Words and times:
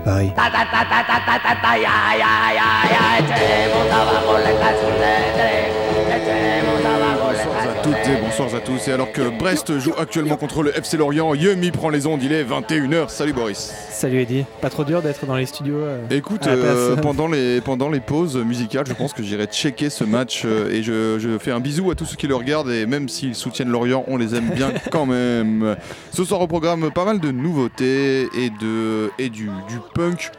Radio 0.00 0.32
Campus 0.32 0.72
Et 8.84 8.90
alors 8.90 9.12
que 9.12 9.38
Brest 9.38 9.78
joue 9.78 9.92
actuellement 9.96 10.36
contre 10.36 10.64
le 10.64 10.76
FC 10.76 10.96
Lorient, 10.96 11.34
Yemi 11.34 11.70
prend 11.70 11.88
les 11.88 12.08
ondes, 12.08 12.20
il 12.22 12.32
est 12.32 12.42
21h. 12.42 13.08
Salut 13.08 13.32
Boris. 13.32 13.72
Salut 13.90 14.20
Eddy, 14.20 14.44
pas 14.60 14.70
trop 14.70 14.82
dur 14.82 15.02
d'être 15.02 15.24
dans 15.24 15.36
les 15.36 15.46
studios 15.46 15.76
euh, 15.76 16.04
Écoute, 16.10 16.48
euh, 16.48 16.96
pendant, 16.96 17.28
les, 17.28 17.60
pendant 17.64 17.88
les 17.88 18.00
pauses 18.00 18.36
musicales, 18.36 18.84
je 18.88 18.92
pense 18.92 19.12
que 19.12 19.22
j'irai 19.22 19.46
checker 19.46 19.88
ce 19.88 20.02
match 20.02 20.42
euh, 20.44 20.72
et 20.72 20.82
je, 20.82 21.18
je 21.20 21.38
fais 21.38 21.52
un 21.52 21.60
bisou 21.60 21.92
à 21.92 21.94
tous 21.94 22.06
ceux 22.06 22.16
qui 22.16 22.26
le 22.26 22.34
regardent 22.34 22.70
et 22.70 22.86
même 22.86 23.08
s'ils 23.08 23.36
soutiennent 23.36 23.70
Lorient, 23.70 24.04
on 24.08 24.16
les 24.16 24.34
aime 24.34 24.50
bien 24.50 24.72
quand 24.90 25.06
même. 25.06 25.76
Ce 26.12 26.24
soir 26.24 26.40
au 26.40 26.48
programme, 26.48 26.90
pas 26.90 27.04
mal 27.04 27.20
de 27.20 27.30
nouveautés 27.30 28.22
et, 28.36 28.50
de, 28.50 29.10
et 29.18 29.28
du, 29.28 29.44
du 29.68 29.78
punk 29.94 30.32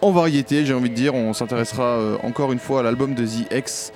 en 0.00 0.12
variété, 0.12 0.64
j'ai 0.64 0.72
envie 0.72 0.90
de 0.90 0.94
dire. 0.94 1.14
On 1.14 1.34
s'intéressera 1.34 1.98
encore 2.22 2.52
une 2.52 2.58
fois 2.58 2.80
à 2.80 2.82
l'album 2.82 3.14
de 3.14 3.24
The 3.24 3.52
X. 3.52 3.92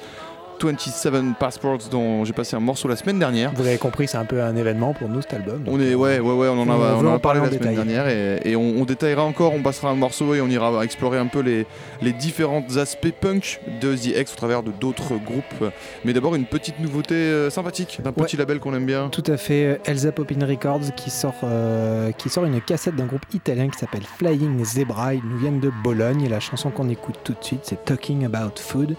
27 0.63 1.37
Passports 1.39 1.79
dont 1.91 2.25
j'ai 2.25 2.33
passé 2.33 2.57
un 2.57 2.61
morceau 2.61 2.89
la 2.89 2.97
semaine 2.97 3.19
dernière. 3.19 3.53
Vous 3.55 3.67
avez 3.67 3.79
compris, 3.79 4.07
c'est 4.09 4.17
un 4.19 4.25
peu 4.25 4.43
un 4.43 4.55
événement 4.57 4.93
pour 4.95 5.09
nous 5.09 5.23
cet 5.23 5.35
album. 5.35 5.65
On 5.67 5.81
est 5.81 5.95
ouais 5.95 6.21
ouais 6.21 6.33
ouais 6.33 6.49
on 6.49 6.61
en 6.61 6.69
a, 6.69 6.75
On 6.75 7.05
on 7.07 7.11
en 7.11 7.15
a 7.15 7.19
parlé 7.19 7.41
en 7.41 7.45
la 7.45 7.49
semaine 7.51 7.61
détail. 7.61 7.75
dernière 7.77 8.09
et, 8.09 8.41
et 8.51 8.57
on, 8.57 8.81
on 8.81 8.85
détaillera 8.85 9.25
encore, 9.25 9.53
on 9.55 9.63
passera 9.63 9.91
un 9.91 9.95
morceau 9.97 10.35
et 10.35 10.41
on 10.41 10.49
ira 10.49 10.85
explorer 10.85 11.19
un 11.19 11.27
peu 11.27 11.41
les, 11.41 11.67
les 12.03 12.13
différents 12.13 12.65
aspects 12.77 13.13
punk 13.21 13.61
de 13.81 13.95
The 13.97 14.17
X 14.19 14.33
au 14.33 14.37
travers 14.37 14.63
de 14.63 14.71
d'autres 14.71 15.15
groupes. 15.17 15.73
Mais 16.05 16.13
d'abord 16.13 16.35
une 16.35 16.47
petite 16.47 16.79
nouveauté 16.81 17.15
euh, 17.15 17.51
sympathique 17.51 18.01
d'un 18.03 18.11
Ouais. 18.11 18.25
petit 18.27 18.37
label 18.37 18.59
qu'on 18.61 18.75
aime 18.75 18.87
bien. 18.87 19.09
Tout 19.09 19.23
à 19.27 19.37
fait, 19.37 19.65
euh, 19.67 19.77
Elsa 19.87 20.13
Popin 20.13 20.45
Records 20.47 20.95
qui 20.97 21.11
sort, 21.11 21.35
euh, 21.45 22.11
qui 22.13 22.29
sort 22.29 22.45
une 22.45 22.61
cassette 22.61 22.97
d'un 22.97 23.07
groupe 23.07 23.25
italien 23.33 23.69
qui 23.69 23.79
s'appelle 23.79 24.03
Flying 24.19 24.63
Zebra. 24.65 25.15
Ils 25.15 25.23
nous 25.25 25.39
viennent 25.39 25.61
de 25.61 25.71
Bologne 25.83 26.23
et 26.23 26.29
la 26.29 26.41
chanson 26.41 26.71
qu'on 26.71 26.89
écoute 26.89 27.17
tout 27.25 27.33
de 27.33 27.45
suite 27.45 27.61
c'est 27.63 27.85
Talking 27.85 28.25
About 28.25 28.59
Food 28.61 28.97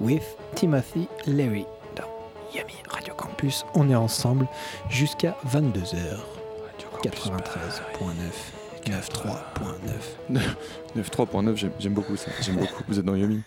with 0.00 0.22
Timothy 0.54 1.03
Leary 1.26 1.66
dans 1.96 2.04
Yami 2.54 2.74
Radio 2.88 3.14
Campus. 3.14 3.64
On 3.74 3.88
est 3.90 3.94
ensemble 3.94 4.46
jusqu'à 4.90 5.36
22h. 5.46 6.16
93.9 7.02 8.10
93.9 8.84 10.40
9.3.9 10.96 11.56
j'aime- 11.78 11.92
beaucoup 11.94 12.16
ça, 12.16 12.30
j'aime 12.40 12.56
beaucoup. 12.56 12.82
Vous 12.88 12.98
êtes 12.98 13.04
dans 13.04 13.14
Yomi. 13.16 13.42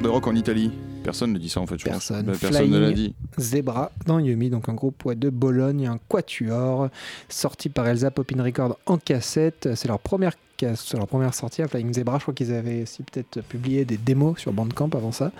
De 0.00 0.08
rock 0.08 0.26
en 0.26 0.34
Italie 0.34 0.70
Personne 1.04 1.32
ne 1.32 1.38
dit 1.38 1.48
ça 1.48 1.60
en 1.60 1.66
fait 1.66 1.78
je 1.78 1.84
Personne. 1.84 2.24
pense. 2.26 2.34
Bah, 2.34 2.38
Personne 2.40 2.68
ne 2.70 2.78
l'a 2.78 2.90
dit. 2.90 3.14
Zebra 3.38 3.92
dans 4.06 4.18
Yumi, 4.18 4.50
donc 4.50 4.68
un 4.68 4.74
groupe 4.74 5.12
de 5.12 5.30
Bologne, 5.30 5.86
un 5.86 5.98
quatuor, 6.08 6.88
sorti 7.28 7.68
par 7.68 7.86
Elsa 7.86 8.10
Popin 8.10 8.42
Record 8.42 8.76
en 8.86 8.98
cassette. 8.98 9.68
C'est 9.76 9.86
leur 9.86 10.00
première 10.00 10.32
c'est 10.58 10.96
leur 10.96 11.06
première 11.06 11.34
sortie 11.34 11.62
à 11.62 11.68
Flying 11.68 11.92
Zebra. 11.92 12.18
Je 12.18 12.22
crois 12.22 12.34
qu'ils 12.34 12.52
avaient 12.52 12.82
aussi 12.82 13.02
peut-être 13.02 13.42
publié 13.42 13.84
des 13.84 13.96
démos 13.96 14.38
sur 14.38 14.52
Bandcamp 14.52 14.90
avant 14.94 15.12
ça. 15.12 15.32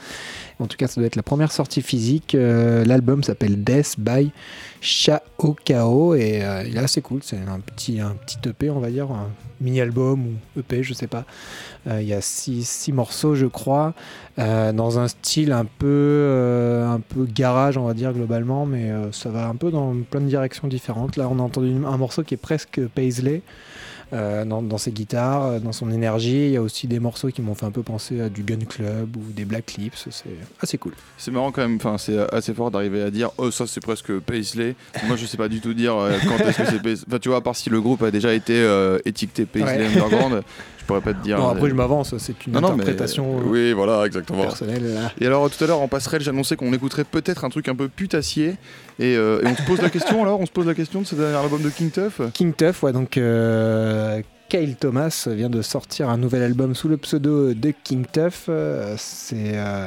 En 0.59 0.67
tout 0.67 0.77
cas, 0.77 0.87
ça 0.89 1.01
doit 1.01 1.07
être 1.07 1.17
la 1.17 1.23
première 1.23 1.53
sortie 1.53 1.83
physique. 1.83 2.35
Euh, 2.35 2.85
L'album 2.85 3.23
s'appelle 3.23 3.63
Death 3.63 3.95
by 3.99 4.31
Shaokao 4.81 6.15
et 6.15 6.45
euh, 6.45 6.65
il 6.67 6.77
est 6.77 6.81
assez 6.81 7.03
cool. 7.03 7.21
C'est 7.23 7.39
un 7.39 7.61
petit, 7.61 8.01
un 8.01 8.15
petit 8.15 8.39
EP, 8.49 8.71
on 8.71 8.79
va 8.79 8.91
dire, 8.91 9.11
un 9.11 9.31
mini-album 9.61 10.27
ou 10.27 10.61
EP, 10.61 10.83
je 10.83 10.95
sais 10.95 11.07
pas. 11.07 11.25
Euh, 11.87 12.01
Il 12.01 12.09
y 12.09 12.13
a 12.15 12.21
six, 12.21 12.67
six 12.69 12.93
morceaux, 12.93 13.35
je 13.35 13.47
crois, 13.47 13.95
euh, 14.39 14.73
dans 14.73 14.99
un 14.99 15.09
style 15.09 15.53
un 15.53 15.65
peu, 15.65 16.85
un 16.87 17.01
peu 17.01 17.25
garage, 17.25 17.77
on 17.77 17.85
va 17.85 17.95
dire, 17.95 18.13
globalement, 18.13 18.67
mais 18.67 18.93
ça 19.13 19.31
va 19.31 19.49
un 19.49 19.57
peu 19.57 19.71
dans 19.71 19.95
plein 20.09 20.21
de 20.21 20.27
directions 20.27 20.69
différentes. 20.69 21.17
Là, 21.17 21.29
on 21.31 21.39
a 21.39 21.43
entendu 21.43 21.73
un 21.85 21.97
morceau 21.97 22.23
qui 22.23 22.35
est 22.35 22.39
presque 22.39 22.81
Paisley. 22.95 23.43
Euh, 24.13 24.45
dans, 24.45 24.63
dans 24.63 24.79
ses 24.79 24.93
guitares, 24.93 25.45
euh, 25.47 25.59
dans 25.59 25.73
son 25.73 25.91
énergie. 25.91 26.47
Il 26.47 26.51
y 26.53 26.57
a 26.57 26.63
aussi 26.63 26.87
des 26.87 27.01
morceaux 27.01 27.29
qui 27.29 27.43
m'ont 27.43 27.55
fait 27.55 27.67
un 27.67 27.71
peu 27.71 27.83
penser 27.83 28.21
à 28.21 28.29
du 28.29 28.43
Gun 28.43 28.65
Club 28.69 29.17
ou 29.17 29.33
des 29.33 29.45
Black 29.45 29.75
Lips. 29.75 30.07
C'est 30.11 30.31
assez 30.61 30.79
cool. 30.79 30.93
C'est 31.19 31.31
marrant 31.31 31.51
quand 31.51 31.63
même, 31.63 31.77
enfin, 31.77 31.99
c'est 31.99 32.19
assez 32.33 32.55
fort 32.55 32.71
d'arriver 32.71 33.03
à 33.03 33.11
dire 33.11 33.31
oh 33.39 33.51
ça 33.51 33.67
c'est 33.67 33.81
presque 33.81 34.17
Paisley. 34.21 34.77
Moi 35.07 35.17
je 35.17 35.27
sais 35.27 35.37
pas 35.37 35.49
du 35.49 35.61
tout 35.61 35.75
dire 35.75 35.97
euh, 35.97 36.13
quand 36.25 36.39
est-ce 36.45 36.59
que 36.59 36.67
c'est 36.67 36.83
Paisley. 36.83 37.05
Enfin 37.09 37.19
tu 37.19 37.29
vois, 37.29 37.39
à 37.39 37.41
part 37.41 37.57
si 37.57 37.69
le 37.71 37.81
groupe 37.81 38.03
a 38.03 38.11
déjà 38.11 38.33
été 38.33 38.55
étiqueté 39.05 39.45
Paisley 39.47 39.67
Ouais. 39.79 39.87
Underground, 39.87 40.43
pourrais 40.87 41.01
pas 41.01 41.13
te 41.15 41.23
dire. 41.23 41.37
Bon, 41.39 41.49
euh, 41.49 41.53
après, 41.53 41.69
je 41.69 41.75
m'avance, 41.75 42.15
c'est 42.19 42.47
une 42.47 42.53
non, 42.55 42.61
non, 42.61 42.69
mais- 42.69 42.75
interprétation 42.83 43.39
euh, 43.39 43.43
Oui, 43.47 43.73
voilà, 43.73 44.05
exactement. 44.07 44.43
personnelle. 44.43 44.95
là. 44.95 45.13
Et 45.21 45.27
alors 45.27 45.51
tout 45.51 45.63
à 45.63 45.67
l'heure 45.67 45.81
en 45.81 45.89
passerelle, 45.89 46.23
j'annonçais 46.23 46.57
qu'on 46.57 46.73
écouterait 46.73 47.05
peut-être 47.05 47.45
un 47.45 47.49
truc 47.49 47.69
un 47.69 47.75
peu 47.75 47.89
putassier. 47.89 48.55
Et, 48.99 49.17
euh, 49.17 49.43
et 49.43 49.47
on 49.49 49.57
se 49.57 49.63
pose 49.63 49.83
la 49.83 49.91
question 49.91 50.23
alors, 50.23 50.41
on 50.41 50.47
se 50.47 50.51
pose 50.53 50.67
la 50.67 50.75
question 50.75 51.01
de 51.03 51.07
ce 51.07 51.15
dernier 51.15 51.37
album 51.37 51.61
de 51.63 51.69
King 51.69 51.91
Tuff? 51.91 52.21
King 52.33 52.53
Tuff, 52.55 52.83
ouais, 52.83 52.93
donc 52.93 53.17
euh, 53.19 54.21
Kyle 54.49 54.77
Thomas 54.77 55.29
vient 55.31 55.51
de 55.51 55.63
sortir 55.63 56.09
un 56.09 56.19
nouvel 56.19 56.43
album 56.43 56.75
sous 56.75 56.89
le 56.89 56.97
pseudo 56.97 57.53
de 57.55 57.73
King 57.85 58.05
Tuff. 58.11 58.47
Euh, 58.49 58.95
c'est 58.97 59.53
euh, 59.55 59.87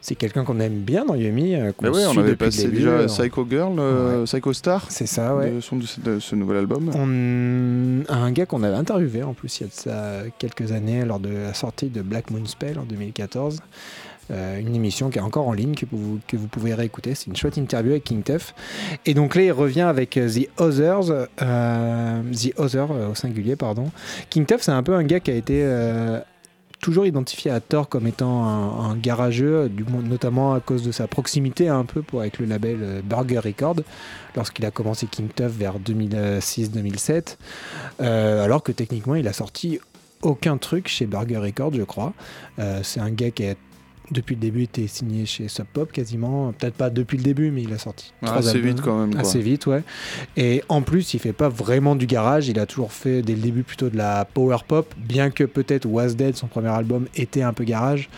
c'est 0.00 0.14
quelqu'un 0.14 0.44
qu'on 0.44 0.60
aime 0.60 0.80
bien 0.80 1.04
dans 1.04 1.14
Yumi. 1.14 1.54
Bah 1.80 1.90
ouais, 1.90 2.04
on 2.06 2.18
avait 2.18 2.36
passé 2.36 2.64
début. 2.64 2.78
déjà 2.78 3.04
Psycho 3.06 3.46
Girl, 3.48 3.76
euh, 3.78 4.24
Psycho 4.24 4.52
Star, 4.52 4.86
C'est 4.90 5.06
ça, 5.06 5.34
ouais. 5.36 5.50
le 5.50 5.60
son 5.60 5.76
de 5.76 5.86
ce, 5.86 6.00
de 6.00 6.18
ce 6.18 6.34
nouvel 6.34 6.58
album. 6.58 6.90
On 6.94 8.12
un 8.12 8.32
gars 8.32 8.46
qu'on 8.46 8.62
avait 8.62 8.76
interviewé 8.76 9.22
en 9.22 9.34
plus 9.34 9.60
il 9.60 9.62
y 9.62 9.66
a 9.66 9.68
de 9.68 9.72
ça 9.72 10.28
quelques 10.38 10.72
années 10.72 11.04
lors 11.04 11.20
de 11.20 11.30
la 11.30 11.54
sortie 11.54 11.88
de 11.88 12.02
Black 12.02 12.30
Moon 12.30 12.44
Spell 12.44 12.78
en 12.78 12.84
2014. 12.84 13.60
Euh, 14.30 14.58
une 14.58 14.74
émission 14.74 15.10
qui 15.10 15.18
est 15.18 15.22
encore 15.22 15.48
en 15.48 15.52
ligne 15.52 15.74
que 15.74 15.86
vous, 15.90 16.18
que 16.26 16.36
vous 16.36 16.48
pouvez 16.48 16.74
réécouter. 16.74 17.14
C'est 17.14 17.26
une 17.26 17.36
chouette 17.36 17.56
interview 17.56 17.92
avec 17.92 18.04
King 18.04 18.22
Tuff. 18.22 18.54
Et 19.04 19.14
donc 19.14 19.34
là, 19.34 19.42
il 19.42 19.52
revient 19.52 19.82
avec 19.82 20.16
euh, 20.16 20.28
The 20.28 20.48
Others, 20.60 21.28
euh, 21.42 22.22
The 22.32 22.58
Other 22.58 22.90
au 23.10 23.14
singulier, 23.14 23.56
pardon. 23.56 23.90
King 24.30 24.46
Tuff, 24.46 24.62
c'est 24.62 24.72
un 24.72 24.82
peu 24.82 24.94
un 24.94 25.04
gars 25.04 25.20
qui 25.20 25.30
a 25.30 25.34
été 25.34 25.64
toujours 26.80 27.06
identifié 27.06 27.50
à 27.50 27.60
tort 27.60 27.88
comme 27.88 28.06
étant 28.06 28.44
un, 28.44 28.90
un 28.90 28.96
garageux, 28.96 29.70
du, 29.70 29.84
notamment 29.84 30.52
à 30.52 30.60
cause 30.60 30.82
de 30.82 30.92
sa 30.92 31.06
proximité 31.06 31.68
un 31.68 31.84
peu 31.84 32.02
pour, 32.02 32.20
avec 32.20 32.38
le 32.38 32.44
label 32.44 33.02
Burger 33.02 33.38
Record, 33.38 33.76
lorsqu'il 34.36 34.66
a 34.66 34.70
commencé 34.70 35.06
King 35.06 35.28
Tuff 35.34 35.52
vers 35.52 35.78
2006-2007, 35.78 37.36
euh, 38.00 38.44
alors 38.44 38.62
que 38.62 38.70
techniquement 38.70 39.14
il 39.14 39.26
a 39.28 39.32
sorti 39.32 39.80
aucun 40.20 40.58
truc 40.58 40.88
chez 40.88 41.06
Burger 41.06 41.38
Record, 41.38 41.72
je 41.74 41.82
crois. 41.82 42.12
C'est 42.82 43.00
un 43.00 43.10
gars 43.10 43.30
qui 43.30 43.46
a 43.46 43.54
depuis 44.10 44.34
le 44.34 44.40
début 44.40 44.62
été 44.62 44.86
signé 44.86 45.26
chez 45.26 45.48
Sub 45.48 45.66
Pop 45.72 45.90
quasiment, 45.90 46.52
peut-être 46.52 46.74
pas 46.74 46.90
depuis 46.90 47.16
le 47.16 47.24
début, 47.24 47.50
mais 47.50 47.62
il 47.62 47.72
a 47.72 47.78
sorti 47.78 48.12
Ah, 48.22 48.34
assez 48.36 48.50
albums. 48.50 48.62
vite 48.66 48.80
quand 48.82 48.98
même. 49.00 49.12
Quoi. 49.12 49.20
Assez 49.20 49.40
vite, 49.40 49.66
ouais. 49.66 49.82
Et 50.36 50.62
en 50.68 50.82
plus, 50.82 51.14
il 51.14 51.20
fait 51.20 51.32
pas 51.32 51.48
vraiment 51.48 51.96
du 51.96 52.06
garage. 52.06 52.48
Il 52.48 52.58
a 52.58 52.66
toujours 52.66 52.92
fait 52.92 53.22
dès 53.22 53.34
le 53.34 53.40
début 53.40 53.62
plutôt 53.62 53.88
de 53.88 53.96
la 53.96 54.24
power 54.24 54.58
pop, 54.66 54.92
bien 54.98 55.30
que 55.30 55.44
peut-être 55.44 55.86
Was 55.86 56.14
Dead, 56.14 56.36
son 56.36 56.46
premier 56.46 56.68
album, 56.68 57.06
était 57.14 57.42
un 57.42 57.52
peu 57.52 57.64
garage. 57.64 58.08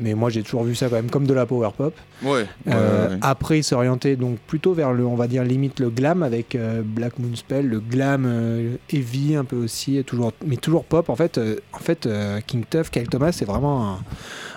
Mais 0.00 0.14
moi, 0.14 0.28
j'ai 0.28 0.42
toujours 0.42 0.64
vu 0.64 0.74
ça 0.74 0.88
quand 0.88 0.96
même 0.96 1.08
comme 1.08 1.24
de 1.26 1.34
la 1.34 1.46
power 1.46 1.68
pop. 1.76 1.94
Ouais. 2.24 2.46
Euh, 2.66 3.06
ouais, 3.06 3.12
ouais. 3.14 3.18
Après, 3.22 3.58
il 3.60 3.62
s'orientait 3.62 4.16
donc 4.16 4.38
plutôt 4.40 4.72
vers 4.74 4.92
le, 4.92 5.06
on 5.06 5.14
va 5.14 5.28
dire 5.28 5.44
limite 5.44 5.78
le 5.78 5.88
glam 5.88 6.24
avec 6.24 6.56
euh, 6.56 6.82
Black 6.84 7.20
Moon 7.20 7.36
Spell, 7.36 7.68
le 7.68 7.78
glam 7.78 8.24
euh, 8.26 8.74
heavy 8.92 9.36
un 9.36 9.44
peu 9.44 9.54
aussi, 9.54 10.02
toujours, 10.04 10.32
mais 10.44 10.56
toujours 10.56 10.84
pop. 10.84 11.08
En 11.10 11.14
fait, 11.14 11.38
euh, 11.38 11.56
en 11.72 11.78
fait, 11.78 12.08
King 12.48 12.64
Tuff, 12.68 12.90
Kyle 12.90 13.08
Thomas, 13.08 13.30
c'est 13.30 13.44
vraiment 13.44 13.92
un, 13.92 13.98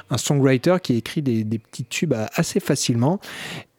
un 0.09 0.18
songwriter 0.18 0.77
qui 0.81 0.95
écrit 0.95 1.21
des, 1.21 1.44
des 1.44 1.59
petits 1.59 1.86
tubes 1.86 2.15
assez 2.36 2.59
facilement. 2.59 3.19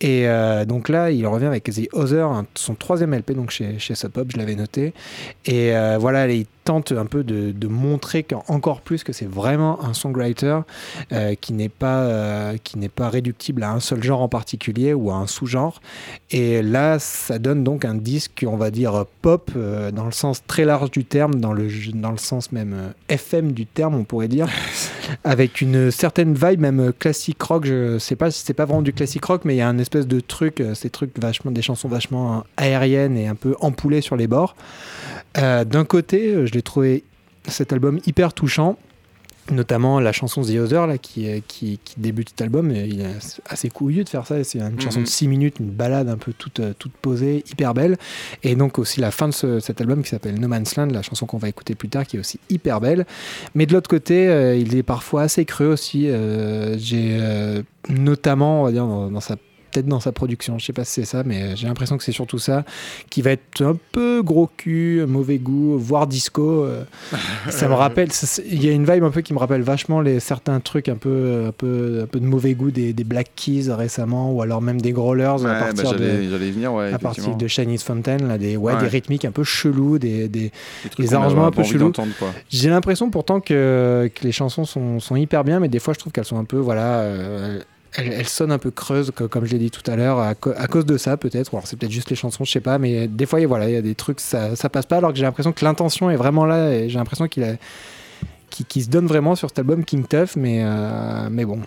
Et 0.01 0.29
euh, 0.29 0.65
donc 0.65 0.89
là, 0.89 1.11
il 1.11 1.27
revient 1.27 1.47
avec 1.47 1.65
The 1.65 1.89
Other, 1.93 2.45
son 2.55 2.75
troisième 2.75 3.15
LP, 3.15 3.33
donc 3.33 3.51
chez, 3.51 3.79
chez 3.81 3.97
Sub 3.97 4.13
Pop, 4.13 4.29
je 4.31 4.37
l'avais 4.37 4.55
noté. 4.55 4.95
Et 5.45 5.75
euh, 5.75 5.99
voilà, 5.99 6.29
il 6.29 6.47
tente 6.65 6.93
un 6.93 7.07
peu 7.07 7.25
de, 7.25 7.51
de 7.51 7.67
montrer 7.67 8.25
encore 8.47 8.83
plus 8.83 9.03
que 9.03 9.13
c'est 9.13 9.29
vraiment 9.29 9.83
un 9.83 9.95
songwriter 9.95 10.61
euh, 11.13 11.35
qui 11.35 11.55
n'est 11.55 11.71
pas, 11.71 12.53
qui 12.63 12.79
n'est 12.79 12.91
pas 12.91 13.09
réductible 13.09 13.63
à 13.63 13.73
un 13.73 13.81
seul 13.81 14.03
genre 14.03 14.21
en 14.21 14.29
particulier 14.29 14.93
ou 14.93 15.11
à 15.11 15.15
un 15.15 15.27
sous-genre. 15.27 15.81
Et 16.31 16.63
là, 16.63 16.99
ça 16.99 17.39
donne 17.39 17.65
donc 17.65 17.85
un 17.85 17.95
disque, 17.95 18.45
on 18.47 18.57
va 18.57 18.71
dire 18.71 19.07
pop, 19.23 19.51
dans 19.93 20.05
le 20.05 20.13
sens 20.13 20.43
très 20.47 20.65
large 20.65 20.91
du 20.91 21.05
terme, 21.05 21.37
dans 21.37 21.55
le, 21.55 21.69
dans 21.95 22.13
le 22.13 22.19
sens 22.19 22.53
même 22.53 22.93
FM 23.09 23.53
du 23.53 23.67
terme, 23.67 23.95
on 23.95 24.05
pourrait 24.05 24.29
dire, 24.29 24.49
avec 25.25 25.63
une 25.63 25.91
certaine 25.91 26.18
vibe 26.25 26.61
même 26.61 26.81
euh, 26.81 26.93
classique 26.93 27.43
rock. 27.43 27.65
Je 27.65 27.99
sais 27.99 28.17
pas 28.17 28.31
c'est 28.31 28.55
pas 28.55 28.65
vraiment 28.65 28.83
du 28.83 28.93
classique 28.93 29.25
rock, 29.25 29.43
mais 29.45 29.55
il 29.55 29.59
y 29.59 29.61
a 29.61 29.69
un 29.69 29.79
espèce 29.79 30.07
de 30.07 30.21
truc, 30.21 30.61
euh, 30.61 30.75
ces 30.75 30.91
trucs 30.91 31.19
vachement, 31.19 31.51
des 31.51 31.63
chansons 31.63 31.89
vachement 31.89 32.39
euh, 32.39 32.41
aériennes 32.57 33.17
et 33.17 33.27
un 33.27 33.35
peu 33.35 33.55
empoulées 33.61 34.01
sur 34.01 34.17
les 34.17 34.27
bords. 34.27 34.57
D'un 35.35 35.85
côté, 35.85 36.47
je 36.47 36.53
l'ai 36.53 36.63
trouvé 36.63 37.05
cet 37.47 37.73
album 37.73 38.01
hyper 38.07 38.33
touchant 38.33 38.77
notamment 39.51 40.01
la 40.01 40.13
chanson 40.13 40.43
The 40.43 40.57
Other 40.57 40.87
là, 40.87 40.99
qui, 40.99 41.29
euh, 41.29 41.41
qui, 41.47 41.79
qui 41.85 41.95
débute 41.99 42.31
cet 42.31 42.43
album. 42.43 42.71
Il 42.71 43.01
est 43.01 43.41
assez 43.49 43.69
couillu 43.71 44.05
de 44.05 44.09
faire 44.09 44.27
ça. 44.27 44.43
C'est 44.45 44.61
une 44.61 44.81
chanson 44.81 45.01
Mhm. 45.01 45.05
de 45.05 45.11
6 45.11 45.29
minutes, 45.29 45.57
une 45.61 45.71
balade 45.71 46.09
un 46.09 46.17
peu 46.17 46.33
toute, 46.33 46.61
euh, 46.61 46.73
toute 46.79 46.93
posée, 46.93 47.45
hyper 47.51 47.75
belle. 47.75 47.97
Et 48.43 48.55
donc 48.57 48.79
aussi 48.79 49.01
la 49.01 49.11
fin 49.11 49.29
de 49.29 49.33
ce- 49.35 49.61
cet 49.61 49.81
album 49.81 50.03
qui 50.03 50.11
s'appelle 50.11 50.39
No 50.39 50.49
Man's 50.49 50.77
Land, 50.77 50.87
la 50.87 51.03
chanson 51.03 51.27
qu'on 51.27 51.39
va 51.39 51.49
écouter 51.49 51.75
plus 51.75 51.89
tard, 51.89 52.07
qui 52.07 52.17
est 52.17 52.21
aussi 52.21 52.39
hyper 52.51 52.81
belle. 52.81 53.07
Mais 53.55 53.67
de 53.67 53.73
l'autre 53.73 53.89
côté, 53.89 54.29
euh, 54.29 54.57
il 54.57 54.75
est 54.77 54.83
parfois 54.83 55.23
assez 55.23 55.45
creux 55.45 55.67
aussi. 55.69 56.09
Euh, 56.09 56.77
J'ai 56.79 57.17
euh, 57.21 57.63
notamment, 57.89 58.63
on 58.63 58.65
va 58.65 58.73
dire, 58.73 58.87
dans, 58.87 59.11
dans 59.11 59.21
sa 59.21 59.37
peut-être 59.71 59.87
dans 59.87 60.01
sa 60.01 60.13
production, 60.13 60.59
je 60.59 60.67
sais 60.67 60.73
pas 60.73 60.85
si 60.85 60.93
c'est 60.95 61.05
ça, 61.05 61.23
mais 61.25 61.57
j'ai 61.57 61.67
l'impression 61.67 61.97
que 61.97 62.05
c'est 62.05 62.13
surtout 62.13 62.39
ça, 62.39 62.65
qui 63.11 63.23
va 63.23 63.33
être 63.33 63.63
un 63.63 63.77
peu 63.93 64.23
gros 64.23 64.49
cul, 64.57 65.05
mauvais 65.07 65.39
goût, 65.39 65.79
voire 65.79 66.07
disco. 66.07 66.65
euh, 66.65 66.85
ça 67.51 67.69
me 67.69 67.75
rappelle, 67.75 68.09
il 68.51 68.65
y 68.65 68.69
a 68.69 68.73
une 68.73 68.91
vibe 68.91 69.05
un 69.05 69.11
peu 69.11 69.21
qui 69.21 69.33
me 69.35 69.39
rappelle 69.39 69.63
vachement 69.63 70.01
les 70.01 70.21
certains 70.21 70.61
trucs 70.61 70.89
un 70.89 70.97
peu, 70.97 71.45
un 71.49 71.53
peu, 71.53 72.01
un 72.05 72.07
peu 72.07 72.21
de 72.21 72.27
mauvais 72.27 72.55
goût 72.55 72.71
des, 72.71 72.93
des 72.93 73.05
Black 73.05 73.31
Keys 73.37 73.71
récemment, 73.71 74.33
ou 74.33 74.43
alors 74.43 74.63
même 74.63 74.81
des 74.81 74.93
Growlers 74.93 75.37
Ouais, 75.43 75.51
à 75.51 75.61
bah, 75.61 75.83
partir 75.83 75.95
de 75.95 76.37
venir, 76.37 76.73
ouais. 76.73 76.87
à 76.93 76.99
partir 76.99 77.25
effectivement. 77.25 77.37
de 77.37 77.47
Chinese 77.49 77.83
Fountain, 77.83 78.17
là, 78.19 78.39
des, 78.39 78.57
ouais, 78.57 78.75
Ouais. 78.75 78.81
des 78.81 78.89
rythmiques 78.89 79.25
un 79.25 79.31
peu 79.31 79.45
chelous, 79.45 79.99
des, 79.99 80.51
arrangements 81.13 81.47
un 81.47 81.51
peu 81.51 81.63
chelous. 81.63 81.93
J'ai 82.51 82.71
l'impression 82.71 83.11
pourtant 83.11 83.41
que, 83.41 84.11
que 84.15 84.25
les 84.25 84.33
chansons 84.33 84.65
sont, 84.65 85.01
sont 85.01 85.17
hyper 85.17 85.45
bien, 85.45 85.61
mais 85.61 85.69
des 85.69 85.79
fois 85.79 85.95
je 85.95 85.99
trouve 85.99 86.13
qu'elles 86.13 86.25
sont 86.25 86.39
un 86.39 86.45
peu, 86.45 86.57
voilà, 86.59 87.01
euh, 87.01 87.61
elles 87.97 88.29
sonnent 88.29 88.53
un 88.53 88.59
peu 88.59 88.71
creuses, 88.71 89.11
co- 89.15 89.29
comme 89.29 89.45
je 89.47 89.53
l'ai 89.53 89.59
dit 89.59 89.71
tout 89.71 89.89
à 89.91 89.97
l'heure, 89.97 90.19
à, 90.19 90.35
cause 90.35 90.85
de 90.87 90.97
ça 90.99 91.17
peut-être, 91.17 91.55
alors 91.55 91.67
c'est 91.67 91.77
peut-être 91.77 91.93
juste 91.93 92.11
les 92.11 92.17
chansons, 92.17 92.45
je 92.45 92.51
sais 92.53 92.61
pas, 92.61 92.79
mais 92.79 93.09
des 93.09 93.27
fois 93.27 93.45
voilà, 93.47 93.69
il 93.69 93.75
y 93.75 93.77
a 93.77 93.83
des 93.83 93.95
trucs, 93.95 94.21
ça, 94.21 94.55
ça 94.57 94.69
passe 94.69 94.87
pas, 94.87 94.99
alors 94.99 95.11
que 95.13 95.17
j'ai 95.19 95.25
l'impression 95.25 95.53
que 95.53 95.65
l'intention 95.65 96.11
est 96.11 96.17
vraiment 96.17 96.45
là, 96.45 96.73
et 96.75 96.89
j'ai 96.89 96.99
l'impression 96.99 97.29
qu'il 97.29 97.45
a, 97.45 97.55
se 98.83 98.89
donne 98.91 99.07
vraiment 99.07 99.35
sur 99.35 99.49
cet 99.49 99.59
album 99.59 99.85
King 99.85 100.05
Tough, 100.07 100.37
mais, 100.37 100.61
euh, 100.63 101.29
mais 101.31 101.45
bon, 101.45 101.61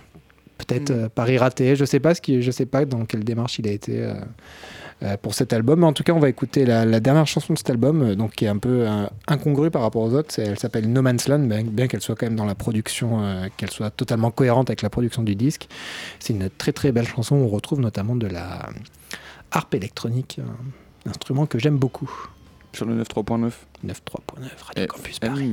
peut-être 0.58 0.90
Mm. 0.90 0.94
euh, 1.04 1.08
pari 1.08 1.38
raté, 1.38 1.74
je 1.76 1.84
sais 1.84 2.00
pas 2.00 2.14
ce 2.14 2.20
qui, 2.20 2.40
je 2.42 2.50
sais 2.50 2.66
pas 2.66 2.84
dans 2.84 3.04
quelle 3.04 3.24
démarche 3.24 3.58
il 3.58 3.66
a 3.68 3.72
été. 3.72 4.02
euh, 4.02 4.14
pour 5.22 5.34
cet 5.34 5.52
album. 5.52 5.80
Mais 5.80 5.86
en 5.86 5.92
tout 5.92 6.02
cas, 6.02 6.12
on 6.12 6.18
va 6.18 6.28
écouter 6.28 6.64
la, 6.64 6.84
la 6.84 7.00
dernière 7.00 7.26
chanson 7.26 7.52
de 7.52 7.58
cet 7.58 7.70
album, 7.70 8.02
euh, 8.02 8.14
donc 8.14 8.32
qui 8.32 8.44
est 8.44 8.48
un 8.48 8.58
peu 8.58 8.86
euh, 8.88 9.06
incongrue 9.26 9.70
par 9.70 9.82
rapport 9.82 10.02
aux 10.02 10.14
autres. 10.14 10.38
Elle 10.38 10.58
s'appelle 10.58 10.90
No 10.90 11.02
Man's 11.02 11.28
Land, 11.28 11.40
bien, 11.40 11.64
bien 11.64 11.86
qu'elle 11.88 12.00
soit 12.00 12.14
quand 12.14 12.26
même 12.26 12.36
dans 12.36 12.44
la 12.44 12.54
production, 12.54 13.22
euh, 13.22 13.48
qu'elle 13.56 13.70
soit 13.70 13.90
totalement 13.90 14.30
cohérente 14.30 14.70
avec 14.70 14.82
la 14.82 14.90
production 14.90 15.22
du 15.22 15.34
disque. 15.34 15.68
C'est 16.18 16.32
une 16.32 16.48
très 16.50 16.72
très 16.72 16.92
belle 16.92 17.06
chanson. 17.06 17.36
où 17.36 17.44
On 17.44 17.48
retrouve 17.48 17.80
notamment 17.80 18.16
de 18.16 18.26
la 18.26 18.68
harpe 19.50 19.74
électronique, 19.74 20.40
un 21.06 21.10
instrument 21.10 21.46
que 21.46 21.58
j'aime 21.58 21.76
beaucoup. 21.76 22.10
Sur 22.72 22.86
le 22.86 23.02
9.3.9. 23.02 23.52
9.3.9 23.84 23.94
Radio 24.66 24.86
Campus 24.86 25.18
Paris. 25.18 25.52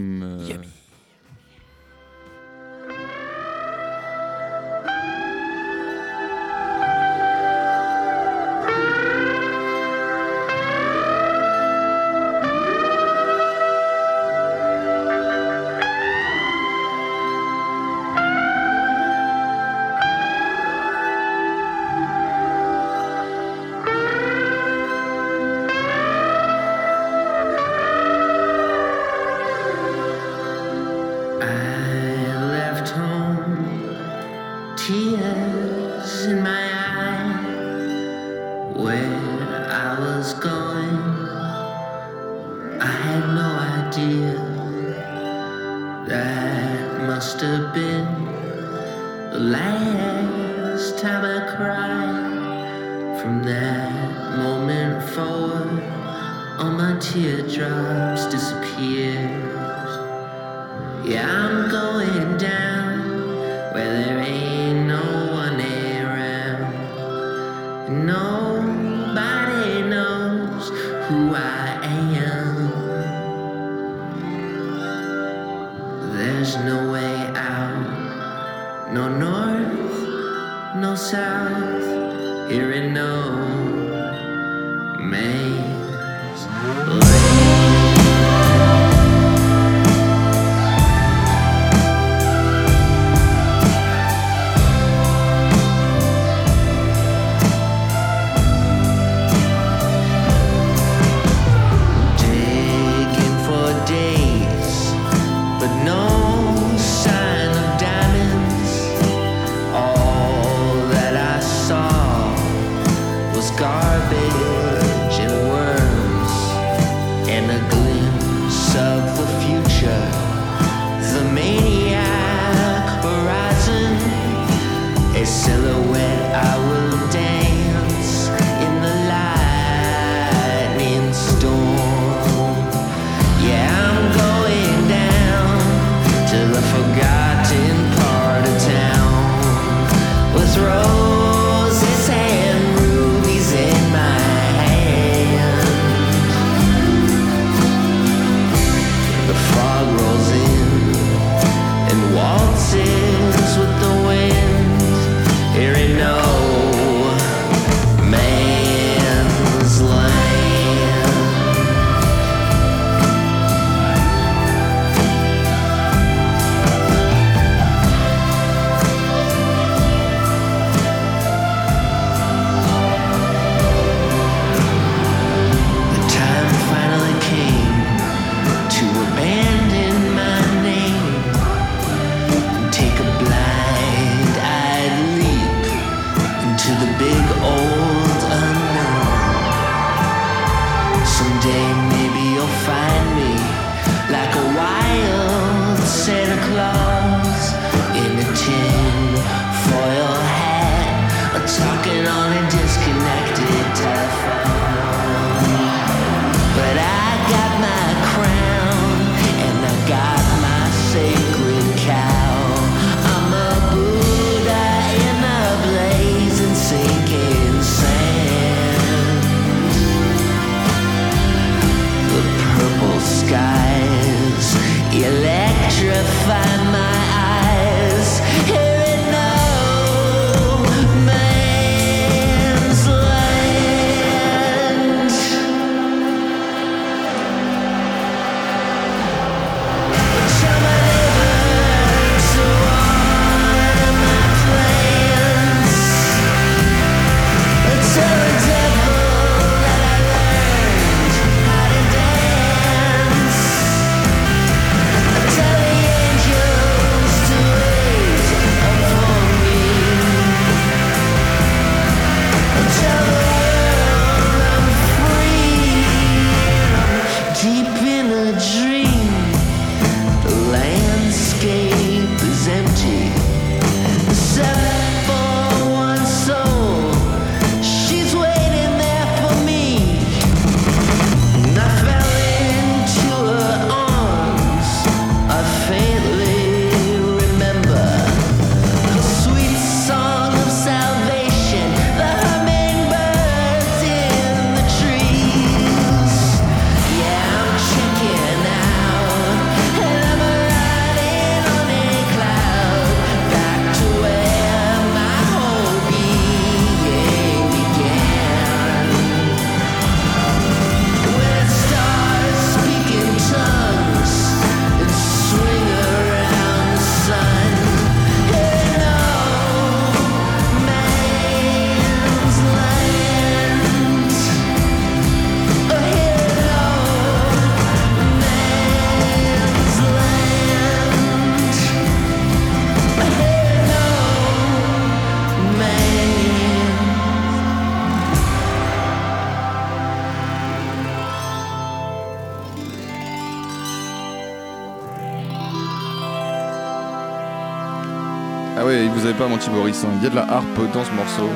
Il 349.42 350.04
y 350.04 350.08
a 350.08 350.10
de 350.10 350.16
la 350.16 350.30
harpe 350.30 350.60
dans 350.74 350.84
ce 350.84 350.92
morceau. 350.92 351.30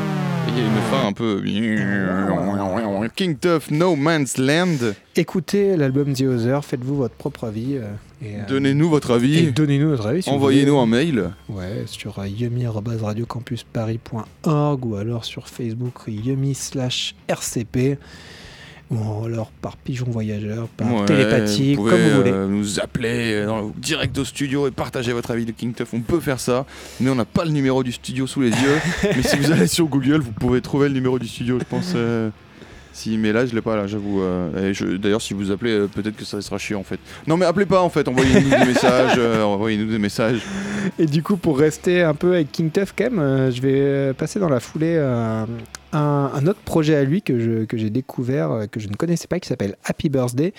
Et 0.45 0.49
il 0.51 0.57
y 0.57 0.61
a 0.61 0.65
une 0.65 0.81
fin 0.91 1.07
un 1.07 1.13
peu... 1.13 1.41
King 3.15 3.37
Tough 3.37 3.71
No 3.71 3.95
Man's 3.95 4.37
Land. 4.37 4.91
Écoutez 5.15 5.77
l'album 5.77 6.11
The 6.13 6.23
Other, 6.23 6.65
faites-vous 6.65 6.97
votre 6.97 7.15
propre 7.15 7.45
avis. 7.45 7.77
euh, 7.77 7.85
et, 8.21 8.35
euh, 8.35 8.39
Donnez-nous 8.49 8.89
votre 8.89 9.11
avis. 9.11 9.53
donnez-nous 9.53 9.91
votre 9.91 10.07
avis. 10.07 10.21
si 10.23 10.29
vous 10.29 10.35
Envoyez-nous 10.35 10.77
un 10.79 10.85
mail. 10.85 11.29
Ouais, 11.47 11.83
sur 11.85 12.19
euh, 12.19 12.27
yumi.radiocampusparis.org 12.27 14.85
ou 14.85 14.95
alors 14.97 15.23
sur 15.23 15.47
Facebook 15.47 15.93
yumi 16.07 16.55
slash 16.55 17.15
RCP 17.29 17.97
ou 18.91 19.25
alors 19.25 19.51
par 19.61 19.75
pigeon 19.77 20.05
voyageur, 20.09 20.67
par 20.67 20.93
Ouais, 20.93 21.05
télépathie, 21.05 21.75
vous 21.75 21.83
comme 21.89 21.99
vous 22.01 22.17
voulez. 22.17 22.31
euh, 22.31 22.47
nous 22.47 22.79
appeler 22.79 23.33
euh, 23.33 23.61
direct 23.77 24.17
au 24.19 24.25
studio 24.25 24.67
et 24.67 24.71
partager 24.71 25.13
votre 25.13 25.31
avis 25.31 25.45
de 25.45 25.51
King 25.51 25.73
Tuff. 25.73 25.93
On 25.93 26.01
peut 26.01 26.19
faire 26.19 26.39
ça, 26.39 26.65
mais 26.99 27.09
on 27.09 27.15
n'a 27.15 27.25
pas 27.25 27.45
le 27.45 27.51
numéro 27.51 27.83
du 27.83 27.91
studio 27.91 28.27
sous 28.27 28.41
les 28.41 28.49
yeux. 28.51 28.79
mais 29.03 29.23
si 29.23 29.37
vous 29.37 29.51
allez 29.51 29.67
sur 29.67 29.85
Google, 29.87 30.19
vous 30.19 30.31
pouvez 30.31 30.61
trouver 30.61 30.89
le 30.89 30.93
numéro 30.93 31.17
du 31.17 31.27
studio, 31.27 31.57
je 31.59 31.65
pense. 31.65 31.93
euh, 31.95 32.29
Si, 32.91 33.17
mais 33.17 33.31
là, 33.33 33.47
je 33.47 33.55
l'ai 33.55 33.61
pas, 33.61 33.75
là, 33.75 33.87
j'avoue. 33.87 34.21
euh, 34.21 34.73
D'ailleurs, 34.99 35.21
si 35.23 35.33
vous 35.33 35.49
appelez, 35.49 35.87
peut-être 35.87 36.15
que 36.15 36.25
ça 36.25 36.39
sera 36.41 36.59
chiant, 36.59 36.79
en 36.81 36.83
fait. 36.83 36.99
Non, 37.25 37.35
mais 37.37 37.45
appelez 37.47 37.65
pas, 37.65 37.81
en 37.81 37.89
fait. 37.89 38.07
Envoyez-nous 38.07 38.49
des 38.51 38.65
messages. 38.65 39.15
euh, 39.17 39.41
Envoyez-nous 39.41 39.89
des 39.89 39.97
messages. 39.97 40.41
Et 40.99 41.07
du 41.07 41.23
coup, 41.23 41.37
pour 41.37 41.57
rester 41.57 42.03
un 42.03 42.13
peu 42.13 42.33
avec 42.33 42.51
King 42.51 42.69
Tuff, 42.69 42.93
quand 42.95 43.09
même, 43.09 43.51
je 43.51 43.59
vais 43.61 44.13
passer 44.13 44.39
dans 44.39 44.49
la 44.49 44.59
foulée 44.59 44.97
un, 45.93 46.47
autre 46.47 46.59
projet 46.59 46.95
à 46.95 47.03
lui 47.03 47.21
que 47.21 47.39
je- 47.39 47.65
que 47.65 47.77
j'ai 47.77 47.89
découvert, 47.89 48.51
euh, 48.51 48.65
que 48.67 48.79
je 48.79 48.87
ne 48.87 48.95
connaissais 48.95 49.27
pas, 49.27 49.39
qui 49.39 49.47
s'appelle 49.47 49.75
Happy 49.83 50.09
Birthday, 50.09 50.53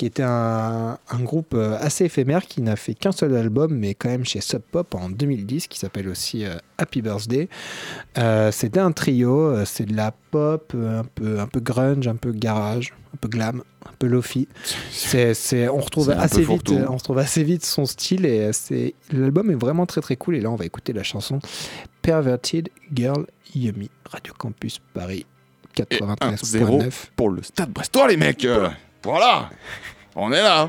qui 0.00 0.06
était 0.06 0.22
un, 0.22 0.96
un 1.10 1.18
groupe 1.20 1.52
euh, 1.52 1.76
assez 1.78 2.06
éphémère 2.06 2.46
qui 2.46 2.62
n'a 2.62 2.74
fait 2.76 2.94
qu'un 2.94 3.12
seul 3.12 3.36
album, 3.36 3.76
mais 3.76 3.92
quand 3.92 4.08
même 4.08 4.24
chez 4.24 4.40
Sub 4.40 4.62
Pop 4.62 4.94
en 4.94 5.10
2010, 5.10 5.66
qui 5.68 5.78
s'appelle 5.78 6.08
aussi 6.08 6.46
euh, 6.46 6.54
Happy 6.78 7.02
Birthday. 7.02 7.50
Euh, 8.16 8.50
C'était 8.50 8.80
un 8.80 8.92
trio, 8.92 9.62
c'est 9.66 9.84
de 9.84 9.94
la 9.94 10.12
pop, 10.30 10.74
un 10.74 11.04
peu, 11.04 11.38
un 11.38 11.46
peu 11.46 11.60
grunge, 11.60 12.08
un 12.08 12.16
peu 12.16 12.32
garage, 12.32 12.94
un 13.12 13.18
peu 13.18 13.28
glam, 13.28 13.62
un 13.84 13.92
peu 13.98 14.06
lofi. 14.06 14.48
C'est, 14.90 15.34
c'est, 15.34 15.68
on 15.68 15.80
retrouve 15.80 16.06
C'est 16.06 16.12
assez 16.14 16.44
vite, 16.44 16.70
on 16.70 16.96
retrouve 16.96 17.18
assez 17.18 17.44
vite 17.44 17.66
son 17.66 17.84
style 17.84 18.24
et 18.24 18.54
c'est, 18.54 18.94
l'album 19.12 19.50
est 19.50 19.54
vraiment 19.60 19.84
très 19.84 20.00
très 20.00 20.16
cool. 20.16 20.34
Et 20.36 20.40
là, 20.40 20.50
on 20.50 20.56
va 20.56 20.64
écouter 20.64 20.94
la 20.94 21.02
chanson 21.02 21.40
Perverted 22.00 22.70
Girl 22.94 23.26
Yummy, 23.54 23.90
Radio 24.08 24.32
Campus 24.38 24.80
Paris 24.94 25.26
Et 25.78 25.82
93.9. 25.82 26.88
1-0 26.88 26.90
pour 27.16 27.28
le 27.28 27.42
Stade 27.42 27.68
Brestois, 27.70 28.08
les 28.08 28.16
mecs. 28.16 28.46
euh, 28.46 28.70
Voilà. 29.02 29.50
On 30.14 30.32
est 30.32 30.42
là. 30.42 30.68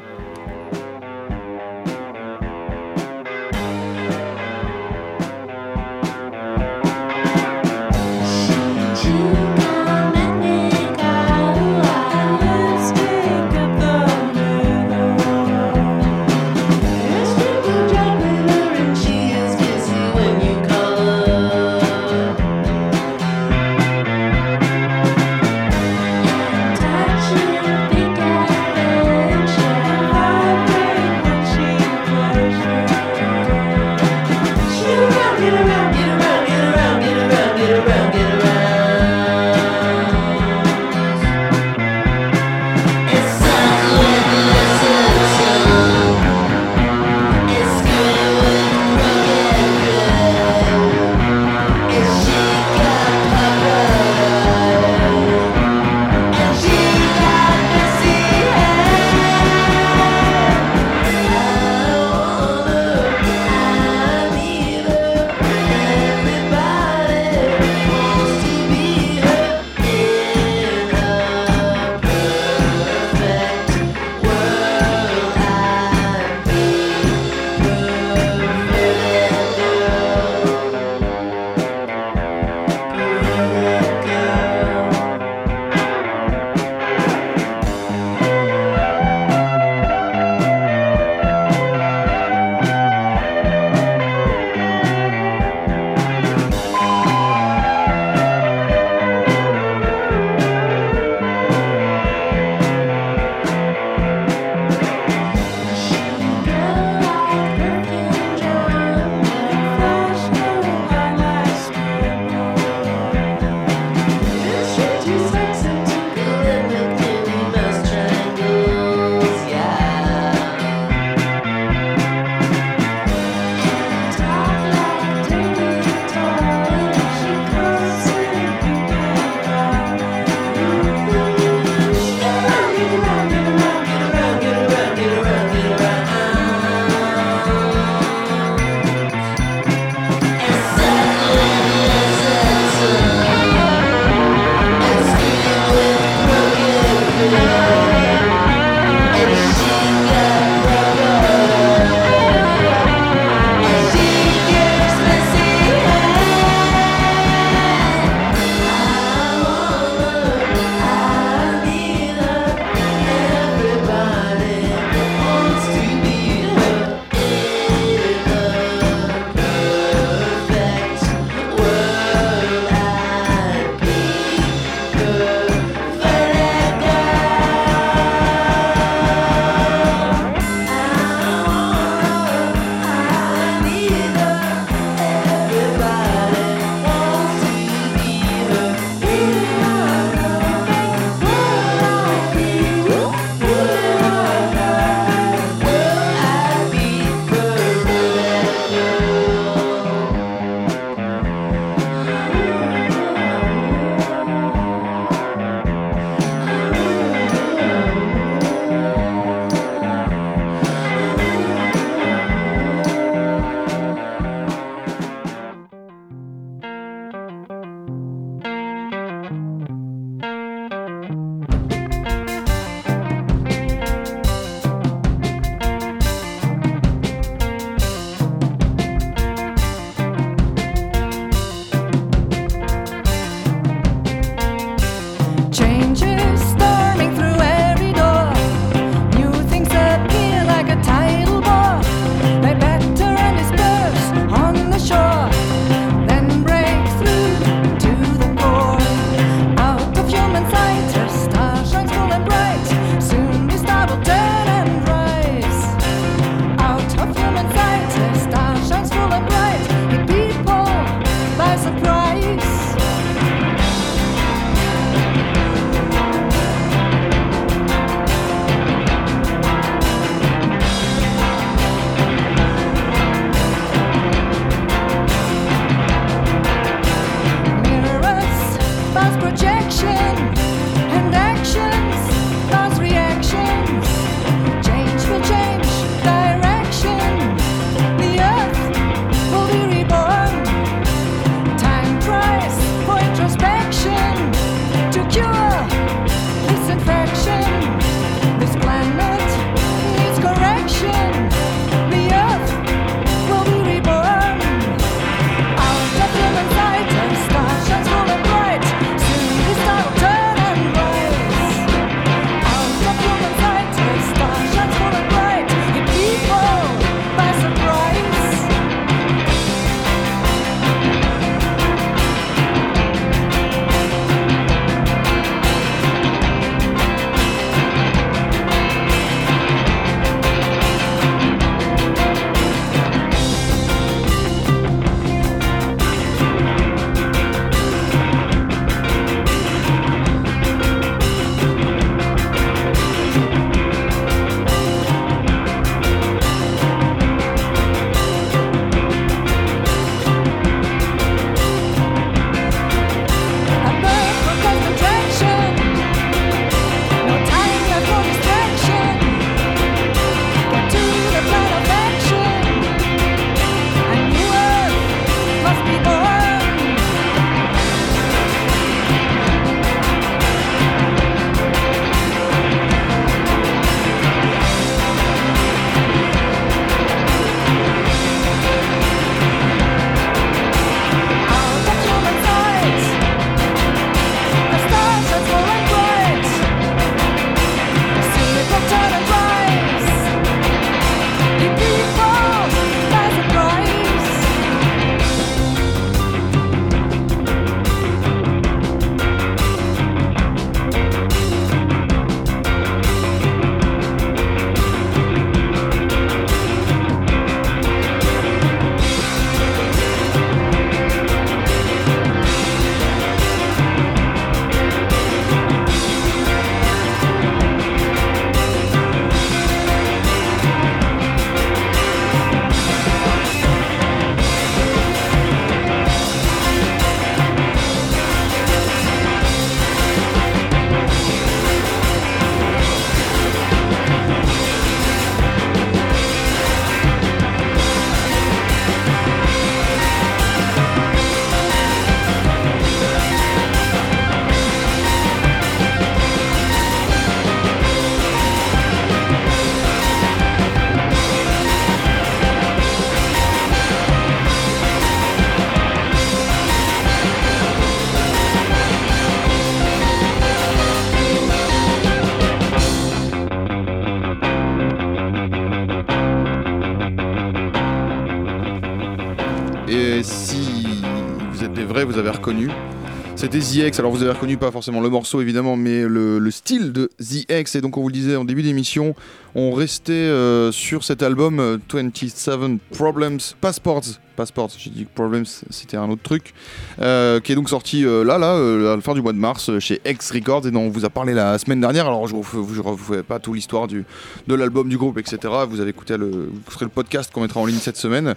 C'était 473.15 473.39
The 473.39 473.55
X, 473.67 473.79
alors 473.79 473.91
vous 473.91 474.01
avez 474.01 474.11
reconnu 474.11 474.37
pas 474.37 474.51
forcément 474.51 474.81
le 474.81 474.89
morceau 474.89 475.21
évidemment, 475.21 475.55
mais 475.55 475.81
le, 475.83 476.17
le 476.17 476.31
style 476.31 476.71
de 476.71 476.89
The 476.97 477.29
X. 477.29 477.55
Et 477.55 477.61
donc 477.61 477.77
on 477.77 477.81
vous 477.81 477.89
le 477.89 477.93
disait 477.93 478.15
en 478.15 478.25
début 478.25 478.41
d'émission, 478.41 478.95
on 479.35 479.51
restait 479.51 479.91
euh, 479.91 480.51
sur 480.51 480.83
cet 480.83 481.03
album 481.03 481.39
euh, 481.39 481.57
27 481.71 482.59
Problems 482.71 483.19
Passports. 483.39 483.83
Passports, 484.15 484.49
j'ai 484.57 484.69
dit 484.69 484.85
que 484.85 484.89
Problems 484.93 485.25
c'était 485.49 485.77
un 485.77 485.89
autre 485.89 486.01
truc, 486.01 486.33
euh, 486.81 487.19
qui 487.19 487.31
est 487.31 487.35
donc 487.35 487.49
sorti 487.49 487.85
euh, 487.85 488.03
là, 488.03 488.17
là, 488.17 488.35
euh, 488.35 488.73
à 488.73 488.75
la 488.75 488.81
fin 488.81 488.93
du 488.93 489.01
mois 489.01 489.13
de 489.13 489.17
mars 489.17 489.57
chez 489.59 489.81
X 489.85 490.11
Records 490.11 490.47
et 490.47 490.51
dont 490.51 490.61
on 490.61 490.69
vous 490.69 490.85
a 490.85 490.89
parlé 490.89 491.13
la 491.13 491.37
semaine 491.37 491.61
dernière. 491.61 491.87
Alors 491.87 492.07
je 492.07 492.15
ne 492.15 492.21
vous 492.21 492.63
refais 492.63 493.03
pas 493.03 493.19
toute 493.19 493.35
l'histoire 493.35 493.67
de 493.67 493.85
l'album, 494.27 494.69
du 494.69 494.77
groupe, 494.77 494.97
etc. 494.97 495.17
Vous 495.49 495.59
avez 495.59 495.69
écouté 495.69 495.97
le, 495.97 496.07
vous 496.07 496.41
écouterez 496.41 496.65
le 496.65 496.71
podcast 496.71 497.11
qu'on 497.11 497.21
mettra 497.21 497.39
en 497.39 497.45
ligne 497.45 497.59
cette 497.59 497.77
semaine. 497.77 498.15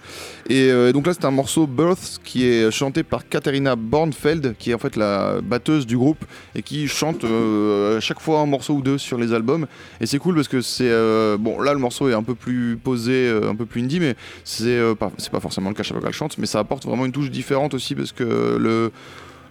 Et 0.49 0.71
donc 0.91 1.07
là, 1.07 1.13
c'est 1.13 1.25
un 1.25 1.31
morceau 1.31 1.67
Birth 1.67 2.19
qui 2.23 2.45
est 2.45 2.71
chanté 2.71 3.03
par 3.03 3.27
Katharina 3.27 3.75
Bornfeld, 3.75 4.55
qui 4.57 4.71
est 4.71 4.73
en 4.73 4.79
fait 4.79 4.95
la 4.95 5.41
batteuse 5.41 5.85
du 5.85 5.97
groupe 5.97 6.23
et 6.55 6.61
qui 6.61 6.87
chante 6.87 7.23
à 7.23 7.99
chaque 7.99 8.19
fois 8.19 8.39
un 8.39 8.45
morceau 8.45 8.75
ou 8.75 8.81
deux 8.81 8.97
sur 8.97 9.17
les 9.17 9.33
albums. 9.33 9.67
Et 10.01 10.05
c'est 10.05 10.19
cool 10.19 10.35
parce 10.35 10.47
que 10.47 10.61
c'est 10.61 10.91
bon, 11.37 11.59
là 11.61 11.73
le 11.73 11.79
morceau 11.79 12.09
est 12.09 12.13
un 12.13 12.23
peu 12.23 12.35
plus 12.35 12.77
posé, 12.81 13.29
un 13.29 13.55
peu 13.55 13.65
plus 13.65 13.81
indie, 13.81 13.99
mais 13.99 14.15
c'est 14.43 14.79
pas, 14.99 15.11
pas 15.31 15.39
forcément 15.39 15.69
le 15.69 15.75
cas 15.75 15.83
chaque 15.85 15.97
fois 15.97 16.05
qu'elle 16.05 16.15
chante, 16.15 16.37
mais 16.37 16.45
ça 16.45 16.59
apporte 16.59 16.85
vraiment 16.85 17.05
une 17.05 17.11
touche 17.11 17.31
différente 17.31 17.73
aussi 17.73 17.95
parce 17.95 18.11
que 18.11 18.57
le 18.59 18.91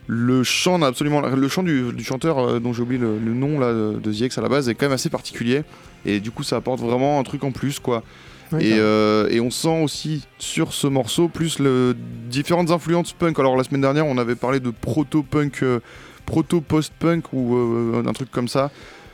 le 0.07 0.43
chant 0.43 0.83
absolument 0.83 1.23
le 1.23 1.49
chant 1.49 1.63
du, 1.63 1.91
du 1.95 2.05
chanteur 2.05 2.39
euh, 2.39 2.61
dont 2.61 2.75
j'ai 2.75 2.83
oublié 2.83 3.01
le, 3.01 3.19
le 3.19 3.33
nom 3.33 3.59
là 3.59 3.73
de 3.73 4.13
The 4.13 4.21
X 4.21 4.37
à 4.37 4.43
la 4.43 4.51
base 4.51 4.69
est 4.69 4.75
quand 4.75 4.85
même 4.85 4.93
assez 4.93 5.09
particulier 5.09 5.63
et 6.05 6.21
du 6.21 6.31
coup 6.31 6.43
ça 6.43 6.57
apporte 6.57 6.81
vraiment 6.81 7.19
un 7.19 7.23
truc 7.23 7.43
en 7.43 7.53
plus 7.53 7.79
quoi 7.79 8.03
et, 8.61 8.75
euh, 8.75 9.29
et 9.31 9.41
on 9.41 9.51
sent 9.51 9.83
aussi 9.83 10.27
sur 10.39 10.73
ce 10.73 10.87
morceau 10.87 11.29
plus 11.29 11.59
le, 11.59 11.97
différentes 12.29 12.71
influences 12.71 13.13
punk. 13.13 13.39
Alors 13.39 13.57
la 13.57 13.65
semaine 13.65 13.81
dernière, 13.81 14.07
on 14.07 14.19
avait 14.19 14.37
parlé 14.37 14.61
de 14.61 14.71
proto-punk, 14.71 15.63
euh, 15.63 15.81
proto-post-punk 16.27 17.33
ou 17.33 17.57
euh, 17.57 18.03
un 18.07 18.13
truc 18.13 18.31
comme 18.31 18.49
ça. 18.49 18.71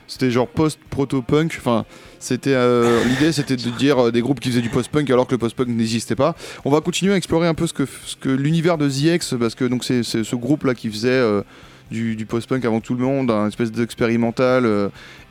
C'était 0.06 0.30
genre 0.30 0.48
post-proto-punk. 0.48 1.54
Enfin, 1.58 1.84
c'était 2.20 2.52
euh, 2.52 3.02
l'idée, 3.04 3.32
c'était 3.32 3.56
de 3.56 3.70
dire 3.70 3.98
euh, 3.98 4.12
des 4.12 4.20
groupes 4.20 4.40
qui 4.40 4.50
faisaient 4.50 4.60
du 4.60 4.68
post-punk 4.68 5.08
alors 5.08 5.26
que 5.26 5.32
le 5.32 5.38
post-punk 5.38 5.68
n'existait 5.68 6.14
pas. 6.14 6.36
On 6.66 6.70
va 6.70 6.82
continuer 6.82 7.14
à 7.14 7.16
explorer 7.16 7.48
un 7.48 7.54
peu 7.54 7.66
ce 7.66 7.72
que, 7.72 8.28
l'univers 8.28 8.76
de 8.76 8.88
The 8.90 9.14
X, 9.14 9.34
parce 9.40 9.54
que 9.54 9.64
donc 9.64 9.84
c'est 9.84 10.02
ce 10.02 10.36
groupe 10.36 10.64
là 10.64 10.74
qui 10.74 10.90
faisait 10.90 11.08
euh, 11.08 11.40
du, 11.90 12.26
post-punk 12.26 12.62
avant 12.66 12.80
tout 12.80 12.94
le 12.94 13.02
monde, 13.02 13.30
un 13.30 13.48
espèce 13.48 13.72
d'expérimental. 13.72 14.68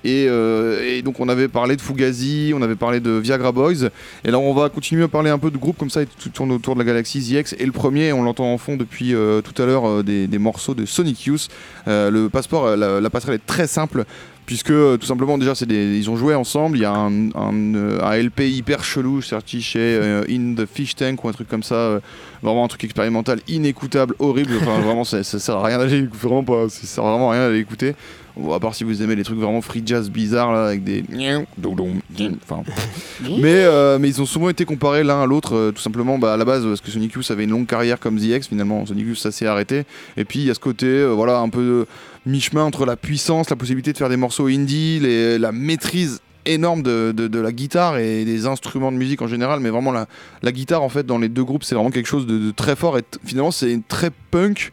et, 0.04 1.02
donc 1.04 1.20
on 1.20 1.30
avait 1.30 1.48
parlé 1.48 1.76
de 1.76 1.82
Fugazi, 1.82 2.54
on 2.56 2.62
avait 2.64 2.76
parlé 2.76 3.00
de 3.00 3.12
Viagra 3.12 3.52
Boys. 3.52 3.90
Et 4.26 4.32
là 4.32 4.40
on 4.40 4.54
va 4.56 4.70
continuer 4.70 5.04
à 5.04 5.08
parler 5.08 5.30
un 5.30 5.38
peu 5.38 5.52
de 5.52 5.58
groupes 5.58 5.78
comme 5.78 5.92
ça 5.92 6.02
et 6.02 6.08
tout 6.08 6.30
tourne 6.30 6.52
autour 6.52 6.74
de 6.74 6.80
la 6.80 6.86
galaxie 6.86 7.22
The 7.22 7.40
X. 7.40 7.56
Et 7.60 7.68
le 7.68 7.72
premier, 7.72 8.14
on 8.14 8.24
l'entend 8.24 8.52
en 8.52 8.58
fond 8.58 8.78
depuis 8.78 9.14
tout 9.14 9.62
à 9.62 9.66
l'heure, 9.68 10.04
des, 10.04 10.40
morceaux 10.40 10.74
de 10.74 10.88
Sonic 10.88 11.24
Youth. 11.28 11.50
Le 11.86 12.28
passeport, 12.30 12.76
la 12.76 13.10
passerelle 13.12 13.36
est 13.36 13.46
très 13.46 13.68
simple. 13.68 14.06
Puisque 14.50 14.72
euh, 14.72 14.98
tout 14.98 15.06
simplement 15.06 15.38
déjà 15.38 15.54
c'est 15.54 15.68
des, 15.68 15.96
ils 15.96 16.10
ont 16.10 16.16
joué 16.16 16.34
ensemble, 16.34 16.76
il 16.78 16.82
y 16.82 16.86
a 16.86 16.92
un, 16.92 17.30
un, 17.36 17.76
euh, 17.76 18.02
un 18.02 18.18
LP 18.18 18.50
hyper 18.50 18.84
chelou 18.84 19.22
sorti 19.22 19.62
chez 19.62 19.78
euh, 19.78 20.24
In 20.28 20.56
the 20.56 20.66
Fish 20.66 20.96
Tank 20.96 21.24
ou 21.24 21.30
un 21.30 21.34
truc 21.34 21.48
comme 21.48 21.62
ça, 21.62 22.02
vraiment 22.42 22.66
un 22.66 22.68
truc 22.68 22.84
expérimental 22.84 23.42
inécoutable, 23.48 24.16
horrible, 24.18 24.54
enfin 24.60 24.80
vraiment 24.84 25.04
ça, 25.04 25.24
ça 25.24 25.38
sert 25.38 25.58
à 25.58 25.64
rien 25.64 25.78
d'aller 25.78 26.02
vraiment 26.02 26.44
pas, 26.44 26.68
ça 26.68 26.88
sert 26.88 27.04
vraiment 27.04 27.30
à 27.30 27.34
rien 27.34 27.46
d'aller 27.46 27.60
écouter. 27.60 27.94
À 28.54 28.60
part 28.60 28.74
si 28.74 28.84
vous 28.84 29.02
aimez 29.02 29.16
les 29.16 29.24
trucs 29.24 29.38
vraiment 29.38 29.62
free 29.62 29.84
jazz 29.86 30.10
bizarres 30.10 30.54
là 30.54 30.66
avec 30.68 30.84
des 30.84 31.04
enfin. 32.42 32.64
Mais, 33.22 33.66
euh, 33.66 34.00
mais 34.00 34.08
ils 34.08 34.22
ont 34.22 34.26
souvent 34.26 34.50
été 34.50 34.66
comparés 34.66 35.04
l'un 35.04 35.22
à 35.22 35.26
l'autre 35.26 35.56
euh, 35.56 35.72
tout 35.72 35.82
simplement 35.82 36.18
bah, 36.18 36.34
à 36.34 36.38
la 36.38 36.46
base 36.46 36.66
parce 36.66 36.80
que 36.80 36.90
Sonic 36.90 37.14
Youth 37.14 37.30
avait 37.32 37.44
une 37.44 37.50
longue 37.50 37.68
carrière 37.68 38.00
comme 38.00 38.18
The 38.18 38.24
X 38.24 38.48
finalement 38.48 38.86
Sonic 38.86 39.08
Youth 39.08 39.18
ça 39.18 39.32
s'est 39.32 39.46
arrêté. 39.46 39.84
Et 40.16 40.24
puis 40.24 40.40
il 40.40 40.46
y 40.46 40.50
a 40.50 40.54
ce 40.54 40.60
côté 40.60 40.86
euh, 40.86 41.10
voilà 41.10 41.40
un 41.40 41.50
peu 41.50 41.86
mi-chemin 42.30 42.64
entre 42.64 42.86
la 42.86 42.96
puissance 42.96 43.50
la 43.50 43.56
possibilité 43.56 43.92
de 43.94 43.98
faire 43.98 44.10
des 44.10 44.18
morceaux 44.18 44.48
indie 44.48 45.00
la 45.40 45.52
maîtrise 45.52 46.22
énorme 46.46 46.82
de, 46.84 47.12
de- 47.12 47.40
la 47.40 47.52
guitare 47.52 47.98
et 47.98 48.26
des 48.26 48.46
instruments 48.46 48.92
de 48.92 48.98
musique 48.98 49.22
en 49.22 49.28
général 49.28 49.60
mais 49.60 49.70
vraiment 49.70 49.92
la, 49.92 50.08
la 50.42 50.52
guitare 50.52 50.82
en 50.84 50.90
fait 50.90 51.06
dans 51.06 51.18
les 51.18 51.30
deux 51.30 51.44
groupes 51.44 51.64
c'est 51.64 51.76
vraiment 51.76 51.92
quelque 51.92 52.08
chose 52.08 52.26
de, 52.26 52.52
très 52.52 52.76
fort 52.76 52.98
et 52.98 53.04
finalement 53.26 53.52
c'est 53.52 53.80
très 53.88 54.10
punk 54.32 54.72